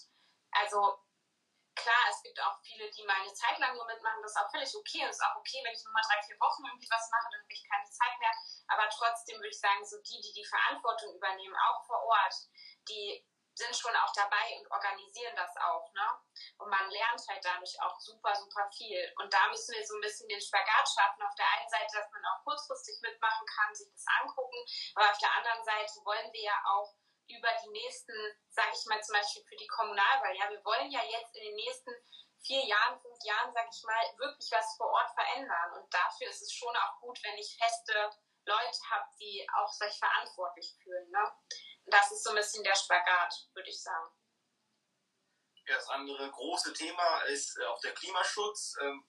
[0.52, 1.00] Also
[1.76, 4.52] klar, es gibt auch viele, die mal eine Zeit lang nur mitmachen, das ist auch
[4.52, 5.04] völlig okay.
[5.04, 7.30] Und es ist auch okay, wenn ich nur mal drei, vier Wochen irgendwie was mache,
[7.32, 8.34] dann habe ich keine Zeit mehr.
[8.68, 12.36] Aber trotzdem würde ich sagen, so die, die die Verantwortung übernehmen, auch vor Ort,
[12.88, 15.92] die sind schon auch dabei und organisieren das auch.
[15.94, 16.08] Ne?
[16.58, 19.14] Und man lernt halt dadurch auch super, super viel.
[19.20, 21.22] Und da müssen wir so ein bisschen den Spagat schaffen.
[21.24, 24.58] Auf der einen Seite, dass man auch kurzfristig mitmachen kann, sich das angucken.
[24.96, 26.96] Aber auf der anderen Seite wollen wir ja auch
[27.28, 28.14] über die nächsten,
[28.50, 31.56] sage ich mal zum Beispiel für die Kommunalwahl, ja, wir wollen ja jetzt in den
[31.56, 31.92] nächsten
[32.44, 35.74] vier Jahren, fünf Jahren, sage ich mal, wirklich was vor Ort verändern.
[35.80, 37.94] Und dafür ist es schon auch gut, wenn ich feste
[38.46, 41.10] Leute habe, die auch sich verantwortlich fühlen.
[41.12, 41.32] Ne?
[41.86, 44.12] Das ist so ein bisschen der Spagat, würde ich sagen.
[45.68, 48.76] das andere große Thema ist äh, auch der Klimaschutz.
[48.82, 49.06] Ähm,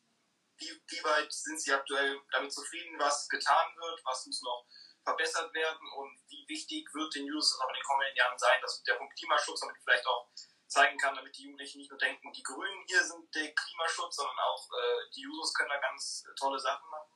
[0.58, 4.66] wie, wie weit sind Sie aktuell damit zufrieden, was getan wird, was muss noch
[5.02, 8.82] verbessert werden und wie wichtig wird den Users auch in den kommenden Jahren sein, dass
[8.84, 10.30] der Punkt Klimaschutz damit vielleicht auch
[10.68, 14.38] zeigen kann, damit die Jugendlichen nicht nur denken, die Grünen hier sind der Klimaschutz, sondern
[14.38, 17.11] auch äh, die Users können da ganz tolle Sachen machen?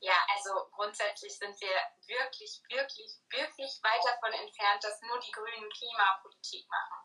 [0.00, 5.68] Ja, also grundsätzlich sind wir wirklich, wirklich, wirklich weit davon entfernt, dass nur die Grünen
[5.70, 7.02] Klimapolitik machen.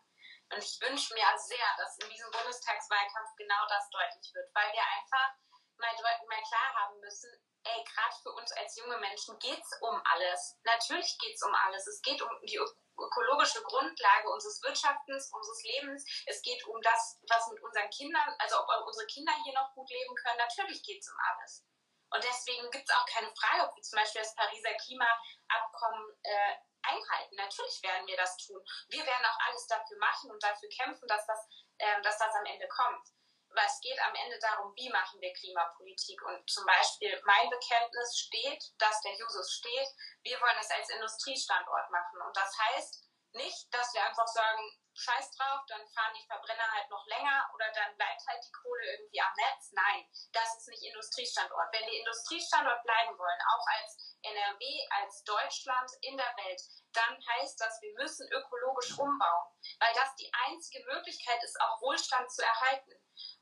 [0.53, 4.84] Und ich wünsche mir sehr, dass in diesem Bundestagswahlkampf genau das deutlich wird, weil wir
[4.86, 5.34] einfach
[5.77, 5.93] mal,
[6.29, 10.60] mal klar haben müssen, ey, gerade für uns als junge Menschen geht es um alles.
[10.63, 11.88] Natürlich geht es um alles.
[11.88, 12.60] Es geht um die
[12.97, 16.06] ökologische Grundlage unseres Wirtschaftens, unseres Lebens.
[16.27, 19.89] Es geht um das, was mit unseren Kindern, also ob unsere Kinder hier noch gut
[19.89, 20.38] leben können.
[20.38, 21.65] Natürlich geht es um alles.
[22.13, 26.54] Und deswegen gibt es auch keine Frage, ob wir zum Beispiel das Pariser Klimaabkommen äh,
[26.84, 27.36] einhalten.
[27.36, 28.62] Natürlich werden wir das tun.
[28.89, 31.47] Wir werden auch alles dafür machen und dafür kämpfen, dass das,
[31.80, 33.10] äh, dass das am Ende kommt.
[33.49, 36.21] Aber es geht am Ende darum, wie machen wir Klimapolitik.
[36.26, 39.89] Und zum Beispiel mein Bekenntnis steht, dass der Jusus steht,
[40.23, 42.21] wir wollen es als Industriestandort machen.
[42.21, 44.62] Und das heißt nicht, dass wir einfach sagen,
[44.96, 48.86] scheiß drauf, dann fahren die Verbrenner halt noch länger oder dann bleibt halt die Kohle
[48.93, 49.72] irgendwie am Netz.
[49.74, 51.67] Nein, das ist nicht Industriestandort.
[51.74, 56.62] Wenn wir Industriestandort bleiben wollen, auch als NRW, als Deutschland in der Welt,
[56.93, 59.48] dann heißt das, wir müssen ökologisch umbauen,
[59.80, 62.91] weil das die einzige Möglichkeit ist, auch Wohlstand zu erhalten.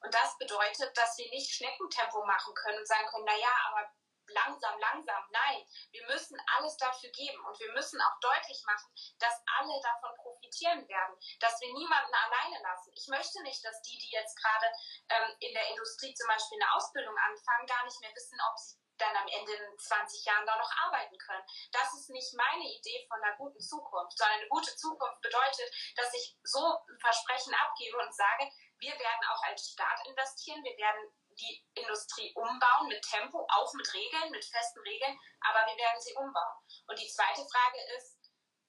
[0.01, 3.91] Und das bedeutet, dass wir nicht Schneckentempo machen können und sagen können, na ja, aber
[4.33, 5.23] langsam, langsam.
[5.31, 10.15] Nein, wir müssen alles dafür geben und wir müssen auch deutlich machen, dass alle davon
[10.17, 12.91] profitieren werden, dass wir niemanden alleine lassen.
[12.95, 14.67] Ich möchte nicht, dass die, die jetzt gerade
[15.09, 18.81] ähm, in der Industrie zum Beispiel eine Ausbildung anfangen, gar nicht mehr wissen, ob sie
[19.01, 21.43] dann am Ende in 20 Jahren da noch arbeiten können.
[21.71, 26.13] Das ist nicht meine Idee von einer guten Zukunft, sondern eine gute Zukunft bedeutet, dass
[26.13, 31.11] ich so ein Versprechen abgebe und sage, wir werden auch als Staat investieren, wir werden
[31.39, 36.13] die Industrie umbauen mit Tempo, auch mit Regeln, mit festen Regeln, aber wir werden sie
[36.13, 36.57] umbauen.
[36.87, 38.17] Und die zweite Frage ist,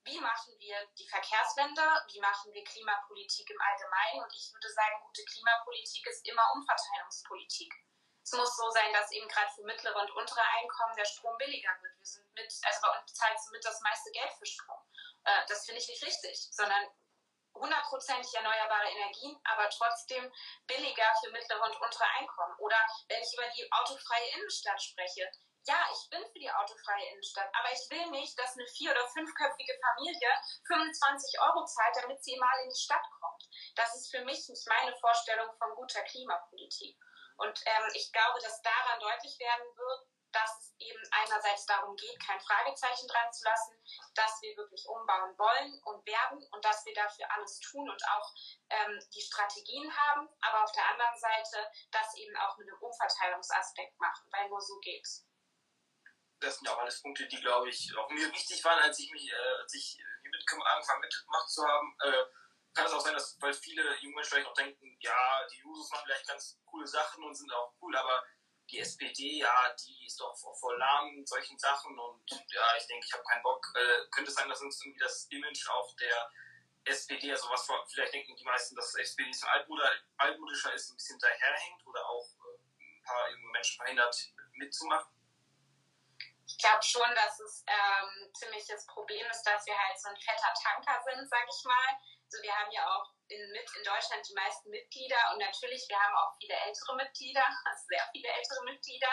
[0.05, 4.25] wie machen wir die Verkehrswende, wie machen wir Klimapolitik im Allgemeinen?
[4.25, 7.73] Und ich würde sagen, gute Klimapolitik ist immer Umverteilungspolitik.
[8.25, 11.71] Es muss so sein, dass eben gerade für mittlere und untere Einkommen der Strom billiger
[11.83, 11.99] wird.
[11.99, 14.79] Wir sind mit, also bei uns zahlt mit das meiste Geld für Strom.
[15.25, 16.89] Äh, das finde ich nicht richtig, sondern
[17.55, 20.33] hundertprozentig erneuerbare Energien, aber trotzdem
[20.67, 22.55] billiger für mittlere und untere Einkommen.
[22.59, 22.77] Oder
[23.09, 25.31] wenn ich über die autofreie Innenstadt spreche,
[25.65, 29.07] ja, ich bin für die autofreie Innenstadt, aber ich will nicht, dass eine vier- oder
[29.07, 30.31] fünfköpfige Familie
[30.67, 33.49] 25 Euro zahlt, damit sie mal in die Stadt kommt.
[33.77, 36.99] Das ist für mich nicht meine Vorstellung von guter Klimapolitik.
[37.37, 42.19] Und ähm, ich glaube, dass daran deutlich werden wird, dass es eben einerseits darum geht,
[42.25, 43.77] kein Fragezeichen dran zu lassen,
[44.15, 48.33] dass wir wirklich umbauen wollen und werden und dass wir dafür alles tun und auch
[48.71, 53.99] ähm, die Strategien haben, aber auf der anderen Seite das eben auch mit einem Umverteilungsaspekt
[54.01, 55.27] machen, weil nur so geht's.
[56.41, 59.13] Das sind ja auch alles Punkte, die, glaube ich, auch mir wichtig waren, als ich
[59.13, 61.97] mich, äh, als ich angefangen mitgemacht zu haben.
[62.03, 62.25] Äh,
[62.75, 65.91] kann es auch sein, dass weil viele junge Menschen vielleicht auch denken, ja, die Jusos
[65.91, 68.25] machen vielleicht ganz coole Sachen und sind auch cool, aber
[68.73, 73.13] die SPD, ja, die ist doch voll lahm solchen Sachen und ja, ich denke, ich
[73.13, 73.67] habe keinen Bock.
[73.77, 76.31] Äh, könnte es sein, dass uns irgendwie das Image auch der
[76.85, 81.87] SPD, also was vielleicht denken die meisten, dass SPD so altmodischer ist, ein bisschen daherhängt
[81.87, 84.17] oder auch äh, ein paar junge Menschen verhindert
[84.55, 85.13] mitzumachen?
[86.47, 90.17] Ich glaube schon, dass es ähm, ziemlich das Problem ist, dass wir halt so ein
[90.17, 91.97] fetter Tanker sind, sag ich mal.
[92.25, 95.99] Also wir haben ja auch in, mit in Deutschland die meisten Mitglieder und natürlich, wir
[95.99, 99.13] haben auch viele ältere Mitglieder, also sehr viele ältere Mitglieder.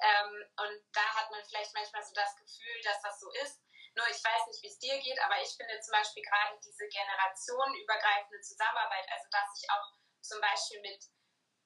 [0.00, 0.32] Ähm,
[0.66, 3.62] und da hat man vielleicht manchmal so das Gefühl, dass das so ist.
[3.94, 6.88] Nur ich weiß nicht, wie es dir geht, aber ich finde zum Beispiel gerade diese
[6.88, 9.86] generationenübergreifende Zusammenarbeit, also dass ich auch
[10.22, 11.04] zum Beispiel mit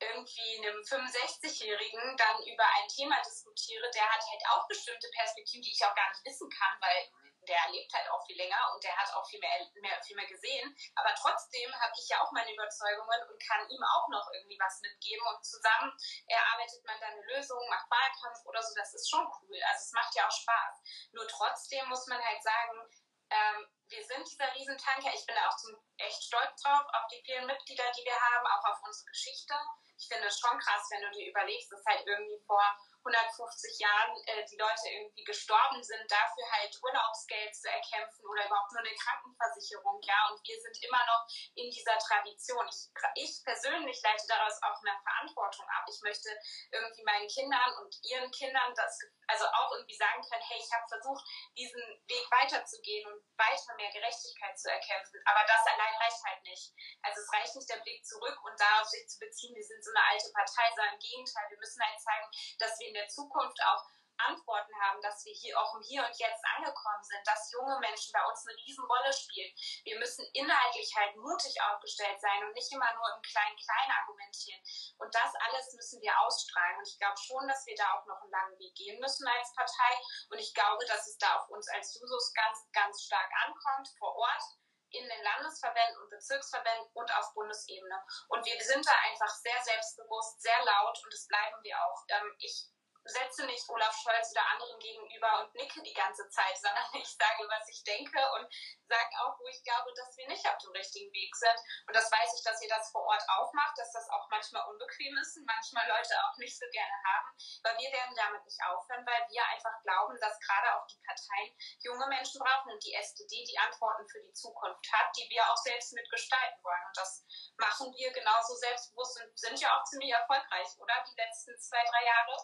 [0.01, 5.73] irgendwie einem 65-Jährigen dann über ein Thema diskutiere, der hat halt auch bestimmte Perspektiven, die
[5.73, 7.09] ich auch gar nicht wissen kann, weil
[7.49, 10.27] der lebt halt auch viel länger und der hat auch viel mehr, mehr, viel mehr
[10.27, 10.77] gesehen.
[10.95, 14.81] Aber trotzdem habe ich ja auch meine Überzeugungen und kann ihm auch noch irgendwie was
[14.83, 15.27] mitgeben.
[15.27, 15.93] Und zusammen
[16.27, 18.75] erarbeitet man dann eine Lösung, macht Wahlkampf oder so.
[18.75, 19.59] Das ist schon cool.
[19.71, 20.75] Also es macht ja auch Spaß.
[21.13, 22.91] Nur trotzdem muss man halt sagen,
[23.31, 25.13] ähm, wir sind dieser Riesentanker.
[25.15, 28.65] Ich bin auch zum, echt stolz drauf, auf die vielen Mitglieder, die wir haben, auch
[28.71, 29.55] auf unsere Geschichte.
[29.99, 32.63] Ich finde es schon krass, wenn du dir überlegst, dass halt irgendwie vor
[33.07, 38.73] 150 Jahren äh, die Leute irgendwie gestorben sind, dafür halt Urlaubsgeld zu erkämpfen oder überhaupt
[38.73, 40.19] nur eine Krankenversicherung, ja.
[40.31, 41.23] Und wir sind immer noch
[41.55, 42.67] in dieser Tradition.
[42.67, 45.87] Ich, ich persönlich leite daraus auch eine Verantwortung ab.
[45.87, 46.29] Ich möchte
[46.73, 50.87] irgendwie meinen Kindern und ihren Kindern das, also auch irgendwie sagen können, hey, ich habe
[50.89, 51.25] versucht,
[51.57, 55.23] diesen Weg weiterzugehen und weiter mehr Gerechtigkeit zu erkämpfen.
[55.27, 56.75] Aber das allein reicht halt nicht.
[57.03, 59.95] Also es reicht nicht der Blick zurück und darauf sich zu beziehen, wir sind so
[59.95, 63.59] eine alte Partei, sondern im Gegenteil, wir müssen halt zeigen, dass wir in der Zukunft
[63.63, 63.87] auch
[64.19, 68.13] Antworten haben, dass wir hier auch im Hier und Jetzt angekommen sind, dass junge Menschen
[68.13, 69.53] bei uns eine Riesenrolle spielen.
[69.85, 74.61] Wir müssen inhaltlich halt mutig aufgestellt sein und nicht immer nur im Klein-Klein argumentieren.
[74.99, 76.79] Und das alles müssen wir ausstrahlen.
[76.79, 79.53] Und ich glaube schon, dass wir da auch noch einen langen Weg gehen müssen als
[79.55, 79.93] Partei.
[80.31, 84.17] Und ich glaube, dass es da auf uns als Jusos ganz, ganz stark ankommt, vor
[84.17, 84.43] Ort
[84.91, 87.99] in den Landesverbänden und Bezirksverbänden und auf Bundesebene.
[88.29, 92.05] Und wir sind da einfach sehr selbstbewusst, sehr laut und das bleiben wir auch.
[92.09, 92.71] Ähm, ich
[93.09, 97.47] setze nicht Olaf Scholz oder anderen gegenüber und nicke die ganze Zeit, sondern ich sage,
[97.49, 98.47] was ich denke und
[98.89, 101.59] sage auch, wo ich glaube, dass wir nicht auf dem richtigen Weg sind.
[101.87, 104.67] Und das weiß ich, dass ihr das vor Ort auch macht, dass das auch manchmal
[104.69, 107.31] unbequem ist und manchmal Leute auch nicht so gerne haben.
[107.65, 111.51] Aber wir werden damit nicht aufhören, weil wir einfach glauben, dass gerade auch die Parteien
[111.81, 115.57] junge Menschen brauchen und die SPD die Antworten für die Zukunft hat, die wir auch
[115.57, 116.87] selbst mitgestalten wollen.
[116.87, 117.25] Und das
[117.57, 121.05] machen wir genauso selbstbewusst und sind ja auch ziemlich erfolgreich, oder?
[121.09, 122.37] Die letzten zwei, drei Jahre.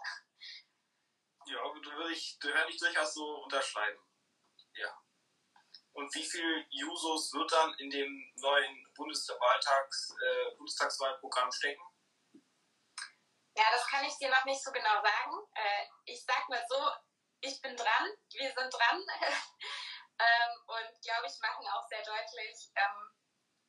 [1.47, 4.01] Ja, würde ich, würde ich durchaus so unterschreiben.
[4.75, 5.03] Ja.
[5.93, 11.83] Und wie viel Jusos wird dann in dem neuen Bundeswahltags, äh, Bundestagswahlprogramm stecken?
[13.55, 15.47] Ja, das kann ich dir noch nicht so genau sagen.
[15.55, 16.91] Äh, ich sag mal so,
[17.43, 19.05] ich bin dran, wir sind dran
[20.19, 23.13] ähm, und glaube ich machen auch sehr deutlich, ähm,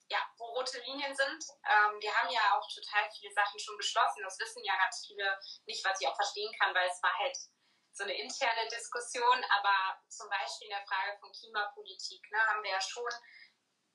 [0.10, 1.44] ja, wo rote Linien sind.
[1.66, 4.24] Ähm, wir haben ja auch total viele Sachen schon beschlossen.
[4.24, 7.38] Das wissen ja ganz viele nicht, was ich auch verstehen kann, weil es war halt
[7.94, 12.72] so eine interne Diskussion, aber zum Beispiel in der Frage von Klimapolitik ne, haben wir
[12.72, 13.10] ja schon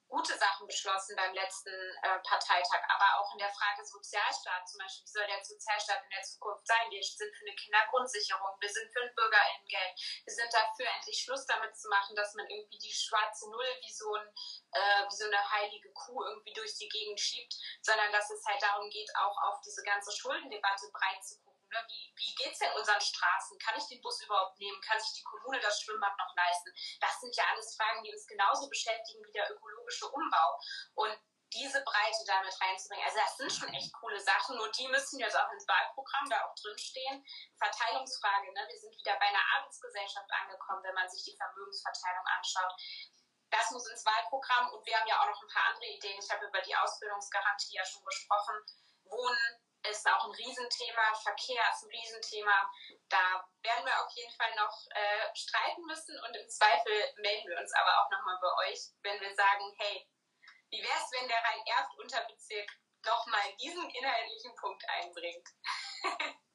[0.09, 5.05] gute Sachen beschlossen beim letzten äh, Parteitag, aber auch in der Frage Sozialstaat zum Beispiel,
[5.05, 6.91] wie soll der Sozialstaat in der Zukunft sein?
[6.91, 9.93] Wir sind für eine Kindergrundsicherung, wir sind für ein Bürgerinnengeld,
[10.25, 13.93] wir sind dafür endlich Schluss damit zu machen, dass man irgendwie die schwarze Null wie
[13.93, 14.29] so, ein,
[14.73, 18.63] äh, wie so eine heilige Kuh irgendwie durch die Gegend schiebt, sondern dass es halt
[18.63, 21.85] darum geht, auch auf diese ganze Schuldendebatte breit zu gucken Ne?
[21.89, 23.59] Wie, wie geht es denn unseren Straßen?
[23.59, 24.81] Kann ich den Bus überhaupt nehmen?
[24.81, 26.73] Kann sich die Kommune das Schwimmbad noch leisten?
[27.01, 30.59] Das sind ja alles Fragen, die uns genauso beschäftigen wie der ökologische Umbau.
[30.95, 31.19] Und
[31.53, 33.05] diese Breite damit reinzubringen.
[33.07, 36.45] Also das sind schon echt coole Sachen, nur die müssen jetzt auch ins Wahlprogramm da
[36.45, 37.25] auch drinstehen.
[37.57, 38.67] Verteilungsfrage, ne?
[38.69, 42.73] wir sind wieder bei einer Arbeitsgesellschaft angekommen, wenn man sich die Vermögensverteilung anschaut.
[43.51, 46.21] Das muss ins Wahlprogramm und wir haben ja auch noch ein paar andere Ideen.
[46.21, 48.61] Ich habe über die Ausbildungsgarantie ja schon gesprochen.
[49.05, 51.15] Wohnen, ist auch ein Riesenthema.
[51.23, 52.71] Verkehr ist ein Riesenthema.
[53.09, 57.59] Da werden wir auf jeden Fall noch äh, streiten müssen und im Zweifel melden wir
[57.59, 60.09] uns aber auch nochmal bei euch, wenn wir sagen, hey,
[60.71, 62.71] wie wäre es, wenn der Rhein-Erft-Unterbezirk
[63.05, 65.49] nochmal diesen inhaltlichen Punkt einbringt?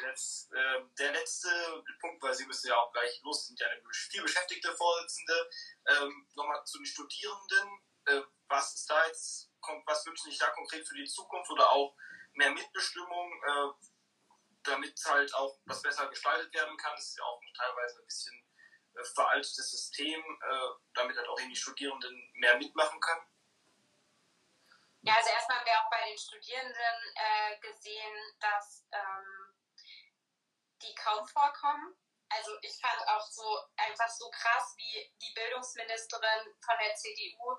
[0.00, 3.82] Jetzt, äh, der letzte Punkt, weil Sie müssen ja auch gleich los, sind ja eine
[3.90, 5.50] viel beschäftigte Vorsitzende.
[5.86, 7.84] Ähm, Nochmal zu den Studierenden.
[8.06, 9.50] Äh, was ist da jetzt,
[9.86, 11.96] was wünschen Sie da konkret für die Zukunft oder auch
[12.36, 13.86] mehr Mitbestimmung, äh,
[14.62, 16.94] damit halt auch was besser gestaltet werden kann?
[16.94, 18.44] Das ist ja auch teilweise ein bisschen
[18.94, 23.26] äh, veraltetes System, äh, damit halt auch die Studierenden mehr mitmachen können.
[25.02, 29.54] Ja, also erstmal haben wir auch bei den Studierenden äh, gesehen, dass ähm,
[30.82, 31.96] die kaum vorkommen.
[32.28, 37.56] Also ich fand auch so einfach so krass, wie die Bildungsministerin von der CDU,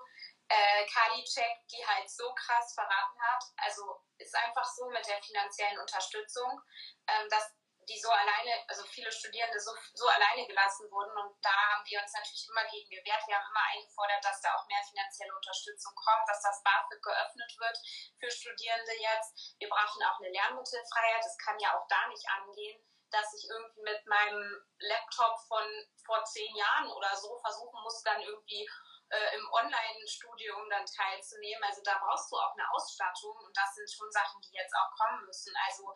[0.48, 3.44] äh, Karliczek, die halt so krass verraten hat.
[3.56, 6.60] Also ist einfach so mit der finanziellen Unterstützung,
[7.06, 7.52] ähm, dass
[7.88, 11.16] die so alleine, also viele Studierende so, so alleine gelassen wurden.
[11.16, 13.24] Und da haben wir uns natürlich immer gegen gewehrt.
[13.26, 17.52] Wir haben immer eingefordert, dass da auch mehr finanzielle Unterstützung kommt, dass das BAföG geöffnet
[17.58, 17.78] wird
[18.20, 19.56] für Studierende jetzt.
[19.58, 21.24] Wir brauchen auch eine Lernmittelfreiheit.
[21.24, 22.76] Das kann ja auch da nicht angehen,
[23.10, 25.64] dass ich irgendwie mit meinem Laptop von
[26.04, 28.68] vor zehn Jahren oder so versuchen muss, dann irgendwie
[29.10, 31.64] äh, im Online-Studium dann teilzunehmen.
[31.64, 34.90] Also da brauchst du auch eine Ausstattung und das sind schon Sachen, die jetzt auch
[34.96, 35.54] kommen müssen.
[35.66, 35.94] Also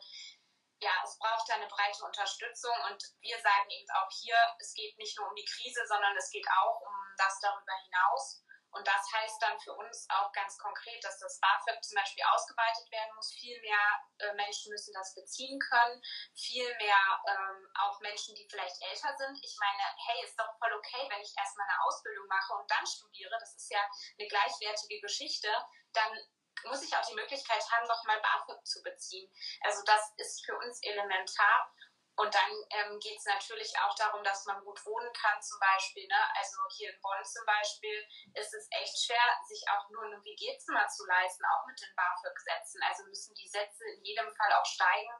[0.80, 4.98] ja, es braucht da eine breite Unterstützung und wir sagen eben auch hier, es geht
[4.98, 8.42] nicht nur um die Krise, sondern es geht auch um das darüber hinaus.
[8.72, 12.90] Und das heißt dann für uns auch ganz konkret, dass das BAföG zum Beispiel ausgeweitet
[12.90, 13.32] werden muss.
[13.32, 13.84] Viel mehr
[14.18, 16.02] äh, Menschen müssen das beziehen können.
[16.34, 19.38] Viel mehr ähm, auch Menschen, die vielleicht älter sind.
[19.44, 22.86] Ich meine, hey, ist doch voll okay, wenn ich erstmal eine Ausbildung mache und dann
[22.86, 23.36] studiere.
[23.38, 23.80] Das ist ja
[24.18, 25.48] eine gleichwertige Geschichte.
[25.92, 26.18] Dann
[26.64, 29.30] muss ich auch die Möglichkeit haben, nochmal BAföG zu beziehen.
[29.62, 31.72] Also das ist für uns elementar.
[32.16, 36.06] Und dann ähm, geht es natürlich auch darum, dass man gut wohnen kann, zum Beispiel.
[36.06, 36.20] Ne?
[36.36, 40.86] Also hier in Bonn zum Beispiel ist es echt schwer, sich auch nur ein WG-Zimmer
[40.88, 42.82] zu leisten, auch mit den BAföG-Sätzen.
[42.84, 45.12] Also müssen die Sätze in jedem Fall auch steigen.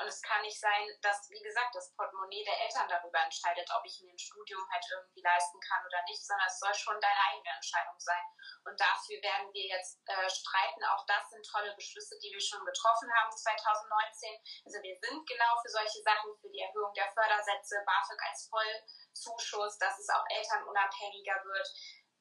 [0.00, 3.84] Und es kann nicht sein, dass, wie gesagt, das Portemonnaie der Eltern darüber entscheidet, ob
[3.84, 7.20] ich mir ein Studium halt irgendwie leisten kann oder nicht, sondern es soll schon deine
[7.28, 8.24] eigene Entscheidung sein.
[8.64, 10.82] Und dafür werden wir jetzt äh, streiten.
[10.88, 14.40] Auch das sind tolle Beschlüsse, die wir schon getroffen haben 2019.
[14.64, 19.76] Also wir sind genau für solche Sachen, für die Erhöhung der Fördersätze, BAföG als Vollzuschuss,
[19.76, 21.68] dass es auch elternunabhängiger wird.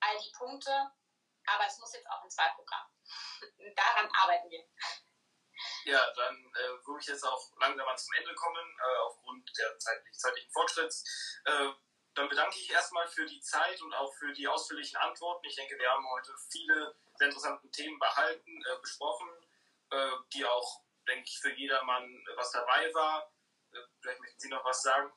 [0.04, 0.92] All die Punkte.
[1.48, 2.92] Aber es muss jetzt auch ins Wahlprogramm.
[3.76, 4.68] Daran arbeiten wir.
[5.86, 9.78] Ja, dann äh, würde ich jetzt auch langsam mal zum Ende kommen, äh, aufgrund der
[9.80, 11.42] zeitlich, zeitlichen Fortschritts.
[11.46, 11.70] Äh,
[12.16, 15.46] dann bedanke ich erstmal für die Zeit und auch für die ausführlichen Antworten.
[15.48, 19.30] Ich denke, wir haben heute viele sehr interessante Themen behalten, äh, besprochen,
[19.92, 23.32] äh, die auch, denke ich, für jedermann was dabei war.
[23.72, 25.12] Äh, vielleicht möchten Sie noch was sagen.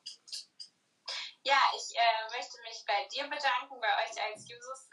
[1.44, 1.96] Ja, ich
[2.30, 4.88] möchte mich bei dir bedanken, bei euch als Jusos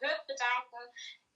[0.00, 0.78] Hürth bedanken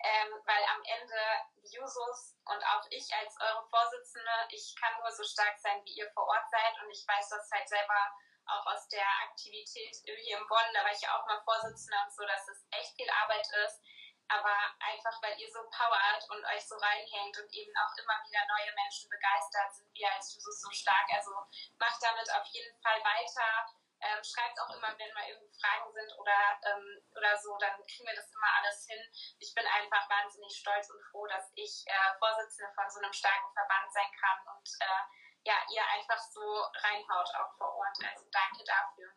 [0.02, 1.20] ähm, weil am Ende
[1.56, 5.94] die Jusos und auch ich als eure Vorsitzende, ich kann nur so stark sein, wie
[5.94, 6.74] ihr vor Ort seid.
[6.82, 8.00] Und ich weiß das halt selber
[8.46, 12.12] auch aus der Aktivität hier in Bonn, da war ich ja auch mal Vorsitzende und
[12.12, 13.80] so, dass es echt viel Arbeit ist,
[14.28, 18.42] aber einfach, weil ihr so powert und euch so reinhängt und eben auch immer wieder
[18.46, 21.30] neue Menschen begeistert, sind wir als Jusos so stark, also
[21.78, 23.70] macht damit auf jeden Fall weiter
[24.00, 28.06] ähm, schreibt auch immer, wenn mal irgendwie Fragen sind oder, ähm, oder so, dann kriegen
[28.06, 29.00] wir das immer alles hin.
[29.38, 33.52] Ich bin einfach wahnsinnig stolz und froh, dass ich äh, Vorsitzende von so einem starken
[33.52, 35.02] Verband sein kann und äh,
[35.44, 37.96] ja, ihr einfach so reinhaut auch vor Ort.
[38.04, 39.08] Also danke dafür.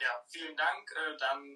[0.00, 0.90] Ja, vielen Dank.
[0.92, 1.54] Äh, dann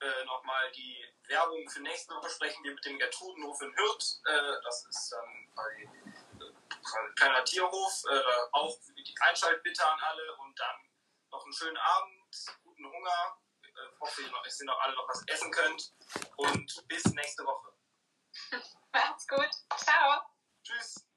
[0.00, 4.20] äh, nochmal die Werbung für nächste Woche sprechen wir mit dem Gertrudenhof in Hürth.
[4.24, 8.04] Äh, das ist dann quasi ein kleiner Tierhof.
[8.10, 8.22] Äh,
[8.52, 10.89] auch die Einschaltbitte an alle und dann
[11.50, 13.36] einen schönen Abend, guten Hunger.
[13.62, 15.92] Ich äh, hoffe, dass ihr noch alle noch was essen könnt.
[16.36, 17.72] Und bis nächste Woche.
[18.92, 19.50] Macht's gut.
[19.76, 20.22] Ciao.
[20.62, 21.09] Tschüss.